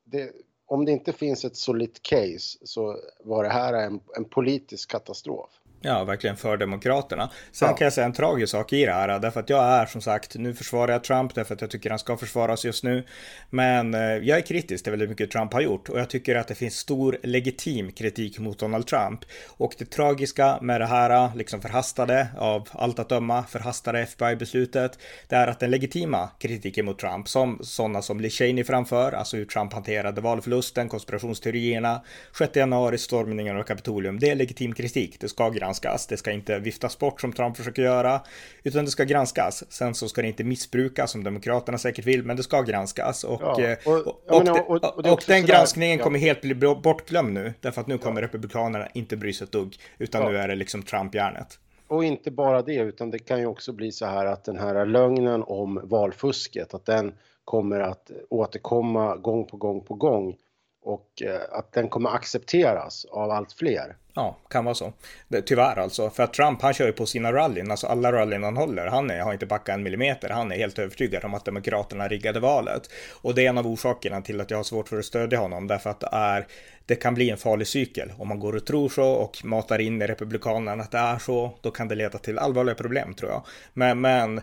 Det, 0.03 0.31
om 0.67 0.85
det 0.85 0.91
inte 0.91 1.13
finns 1.13 1.45
ett 1.45 1.55
solitt 1.55 2.01
case 2.01 2.57
så 2.63 2.99
var 3.23 3.43
det 3.43 3.49
här 3.49 3.73
en, 3.73 3.99
en 4.15 4.25
politisk 4.25 4.91
katastrof. 4.91 5.49
Ja, 5.87 6.03
verkligen 6.03 6.37
för 6.37 6.57
Demokraterna. 6.57 7.29
Sen 7.51 7.67
ja. 7.67 7.75
kan 7.75 7.85
jag 7.85 7.93
säga 7.93 8.05
en 8.05 8.13
tragisk 8.13 8.51
sak 8.51 8.73
i 8.73 8.85
det 8.85 8.91
här, 8.91 9.19
därför 9.19 9.39
att 9.39 9.49
jag 9.49 9.63
är 9.63 9.85
som 9.85 10.01
sagt, 10.01 10.35
nu 10.35 10.53
försvarar 10.53 10.91
jag 10.91 11.03
Trump 11.03 11.35
därför 11.35 11.53
att 11.53 11.61
jag 11.61 11.69
tycker 11.69 11.89
han 11.89 11.99
ska 11.99 12.17
försvaras 12.17 12.65
just 12.65 12.83
nu. 12.83 13.03
Men 13.49 13.93
eh, 13.93 14.01
jag 14.01 14.37
är 14.37 14.41
kritisk 14.41 14.83
till 14.83 14.91
väldigt 14.91 15.09
mycket 15.09 15.31
Trump 15.31 15.53
har 15.53 15.61
gjort 15.61 15.89
och 15.89 15.99
jag 15.99 16.09
tycker 16.09 16.35
att 16.35 16.47
det 16.47 16.55
finns 16.55 16.75
stor 16.75 17.17
legitim 17.23 17.91
kritik 17.91 18.39
mot 18.39 18.59
Donald 18.59 18.87
Trump. 18.87 19.19
Och 19.47 19.73
det 19.77 19.85
tragiska 19.85 20.57
med 20.61 20.81
det 20.81 20.85
här, 20.85 21.35
liksom 21.35 21.61
förhastade, 21.61 22.27
av 22.37 22.69
allt 22.71 22.99
att 22.99 23.09
döma, 23.09 23.43
förhastade 23.43 23.99
FBI-beslutet, 23.99 24.99
det 25.27 25.35
är 25.35 25.47
att 25.47 25.59
den 25.59 25.71
legitima 25.71 26.29
kritiken 26.39 26.85
mot 26.85 26.99
Trump, 26.99 27.27
som 27.27 27.59
sådana 27.61 28.01
som 28.01 28.19
Lee 28.19 28.29
Cheney 28.29 28.63
framför, 28.63 29.11
alltså 29.11 29.37
hur 29.37 29.45
Trump 29.45 29.73
hanterade 29.73 30.21
valförlusten, 30.21 30.89
konspirationsteorierna, 30.89 32.01
6 32.37 32.55
januari, 32.55 32.97
stormningen 32.97 33.57
av 33.57 33.63
Kapitolium, 33.63 34.19
det 34.19 34.29
är 34.29 34.35
legitim 34.35 34.73
kritik, 34.73 35.19
det 35.19 35.29
ska 35.29 35.49
granskas 35.49 35.76
granskas. 35.77 36.07
Det 36.07 36.17
ska 36.17 36.31
inte 36.31 36.59
viftas 36.59 36.99
bort 36.99 37.21
som 37.21 37.33
Trump 37.33 37.57
försöker 37.57 37.81
göra, 37.81 38.21
utan 38.63 38.85
det 38.85 38.91
ska 38.91 39.03
granskas. 39.03 39.63
Sen 39.71 39.93
så 39.93 40.07
ska 40.09 40.21
det 40.21 40.27
inte 40.27 40.43
missbrukas 40.43 41.11
som 41.11 41.23
Demokraterna 41.23 41.77
säkert 41.77 42.05
vill, 42.05 42.23
men 42.23 42.37
det 42.37 42.43
ska 42.43 42.61
granskas. 42.61 43.23
Och, 43.23 43.41
ja, 43.41 43.61
eh, 43.61 43.77
och, 43.85 44.07
och, 44.07 44.21
och, 44.27 44.43
menar, 44.43 45.11
och 45.11 45.23
den 45.27 45.45
granskningen 45.45 45.97
ja. 45.97 46.03
kommer 46.03 46.19
helt 46.19 46.41
bli 46.41 46.55
bortglömd 46.55 47.33
nu, 47.33 47.53
därför 47.61 47.81
att 47.81 47.87
nu 47.87 47.97
kommer 47.97 48.21
ja. 48.21 48.27
Republikanerna 48.27 48.87
inte 48.93 49.17
bry 49.17 49.33
sig 49.33 49.45
ett 49.45 49.51
dugg, 49.51 49.75
utan 49.99 50.31
nu 50.31 50.37
är 50.37 50.47
det 50.47 50.55
liksom 50.55 50.83
Trump-järnet. 50.83 51.59
Och 51.87 52.03
inte 52.03 52.31
bara 52.31 52.61
det, 52.61 52.75
utan 52.75 53.11
det 53.11 53.19
kan 53.19 53.39
ju 53.39 53.45
också 53.45 53.73
bli 53.73 53.91
så 53.91 54.05
här 54.05 54.25
att 54.25 54.43
den 54.43 54.57
här 54.57 54.85
lögnen 54.85 55.43
om 55.43 55.81
valfusket, 55.83 56.73
att 56.73 56.85
den 56.85 57.13
kommer 57.45 57.79
att 57.79 58.11
återkomma 58.29 59.15
gång 59.15 59.45
på 59.45 59.57
gång 59.57 59.81
på 59.81 59.93
gång 59.93 60.35
och 60.81 61.21
eh, 61.21 61.41
att 61.51 61.71
den 61.71 61.89
kommer 61.89 62.09
accepteras 62.09 63.05
av 63.05 63.31
allt 63.31 63.53
fler. 63.53 63.95
Ja, 64.17 64.37
kan 64.49 64.65
vara 64.65 64.75
så. 64.75 64.93
Det, 65.27 65.41
tyvärr 65.41 65.79
alltså. 65.79 66.09
För 66.09 66.23
att 66.23 66.33
Trump, 66.33 66.61
han 66.61 66.73
kör 66.73 66.85
ju 66.85 66.91
på 66.91 67.05
sina 67.05 67.33
rallyn, 67.33 67.71
alltså 67.71 67.87
alla 67.87 68.11
rallyn 68.11 68.43
han 68.43 68.57
håller. 68.57 68.87
Han 68.87 69.11
är, 69.11 69.19
har 69.19 69.33
inte 69.33 69.45
backat 69.45 69.73
en 69.73 69.83
millimeter. 69.83 70.29
Han 70.29 70.51
är 70.51 70.55
helt 70.55 70.79
övertygad 70.79 71.25
om 71.25 71.33
att 71.33 71.45
Demokraterna 71.45 72.07
riggade 72.07 72.39
valet. 72.39 72.89
Och 73.21 73.35
det 73.35 73.45
är 73.45 73.49
en 73.49 73.57
av 73.57 73.67
orsakerna 73.67 74.21
till 74.21 74.41
att 74.41 74.51
jag 74.51 74.57
har 74.57 74.63
svårt 74.63 74.89
för 74.89 74.99
att 74.99 75.05
stödja 75.05 75.39
honom. 75.39 75.67
Därför 75.67 75.89
att 75.89 75.99
det 75.99 76.09
är 76.11 76.47
det 76.87 76.95
kan 76.95 77.13
bli 77.13 77.29
en 77.29 77.37
farlig 77.37 77.67
cykel. 77.67 78.11
Om 78.17 78.27
man 78.27 78.39
går 78.39 78.55
och 78.55 78.65
tror 78.65 78.89
så 78.89 79.03
och 79.03 79.45
matar 79.45 79.79
in 79.79 80.01
i 80.01 80.07
Republikanerna 80.07 80.83
att 80.83 80.91
det 80.91 80.97
är 80.97 81.17
så, 81.17 81.53
då 81.61 81.71
kan 81.71 81.87
det 81.87 81.95
leda 81.95 82.17
till 82.17 82.37
allvarliga 82.37 82.75
problem 82.75 83.13
tror 83.13 83.31
jag. 83.31 83.45
Men, 83.73 84.01
men 84.01 84.41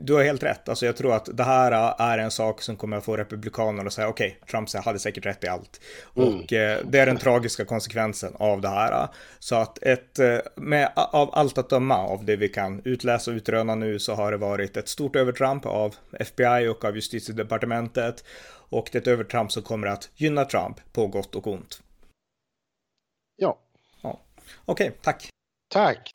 du 0.00 0.14
har 0.14 0.22
helt 0.22 0.42
rätt. 0.42 0.68
Alltså 0.68 0.86
jag 0.86 0.96
tror 0.96 1.14
att 1.14 1.28
det 1.32 1.44
här 1.44 1.94
är 1.98 2.18
en 2.18 2.30
sak 2.30 2.62
som 2.62 2.76
kommer 2.76 2.96
att 2.96 3.04
få 3.04 3.16
Republikanerna 3.16 3.86
att 3.86 3.92
säga 3.92 4.08
okej, 4.08 4.38
okay, 4.42 4.50
Trump 4.50 4.84
hade 4.84 4.98
säkert 4.98 5.26
rätt 5.26 5.44
i 5.44 5.48
allt. 5.48 5.80
Mm. 6.16 6.28
Och 6.28 6.52
eh, 6.52 6.78
det 6.84 6.98
är 6.98 7.06
den 7.06 7.16
tragiska 7.16 7.64
konsekvensen 7.64 8.32
av 8.38 8.60
det 8.60 8.68
här. 8.68 9.08
Så 9.38 9.56
att 9.56 9.82
ett, 9.82 10.18
eh, 10.18 10.38
med, 10.56 10.92
av 10.94 11.30
allt 11.32 11.58
att 11.58 11.68
döma 11.68 11.96
av 11.96 12.24
det 12.24 12.36
vi 12.36 12.48
kan 12.48 12.82
utläsa 12.84 13.30
och 13.30 13.34
utröna 13.34 13.74
nu 13.74 13.98
så 13.98 14.14
har 14.14 14.32
det 14.32 14.38
varit 14.38 14.76
ett 14.76 14.88
stort 14.88 15.16
övertramp 15.16 15.66
av 15.66 15.94
FBI 16.12 16.68
och 16.68 16.84
av 16.84 16.94
justitiedepartementet. 16.94 18.24
Och 18.70 18.88
det 18.92 18.98
är 18.98 19.02
ett 19.02 19.08
övertramp 19.08 19.52
som 19.52 19.62
kommer 19.62 19.86
att 19.86 20.10
gynna 20.14 20.44
Trump 20.44 20.92
på 20.92 21.06
gott 21.06 21.34
och 21.34 21.46
ont. 21.46 21.82
Ja. 23.36 23.58
ja. 24.02 24.20
Okej, 24.64 24.88
okay, 24.88 24.98
tack. 25.02 25.28
Tack. 25.72 26.10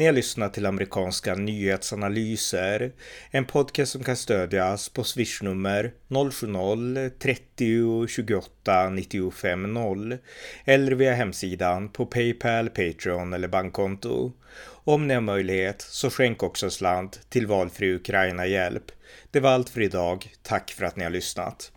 Ni 0.00 0.06
har 0.06 0.12
lyssnat 0.12 0.54
till 0.54 0.66
amerikanska 0.66 1.34
nyhetsanalyser. 1.34 2.92
En 3.30 3.44
podcast 3.44 3.92
som 3.92 4.04
kan 4.04 4.16
stödjas 4.16 4.88
på 4.88 5.04
swishnummer 5.04 5.92
070-30 6.08 8.06
28 8.06 8.90
95 8.90 9.74
0 9.74 10.18
eller 10.64 10.92
via 10.92 11.14
hemsidan 11.14 11.88
på 11.88 12.06
Paypal, 12.06 12.68
Patreon 12.68 13.32
eller 13.32 13.48
bankkonto. 13.48 14.32
Om 14.64 15.06
ni 15.08 15.14
har 15.14 15.20
möjlighet 15.20 15.80
så 15.82 16.10
skänk 16.10 16.42
också 16.42 16.66
en 16.66 16.72
slant 16.72 17.20
till 17.28 17.46
valfri 17.46 17.94
Ukraina-hjälp. 17.94 18.92
Det 19.30 19.40
var 19.40 19.50
allt 19.50 19.68
för 19.68 19.80
idag. 19.80 20.32
Tack 20.42 20.70
för 20.70 20.84
att 20.84 20.96
ni 20.96 21.04
har 21.04 21.10
lyssnat. 21.10 21.72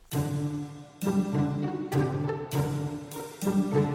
thank 3.42 3.76
you 3.76 3.93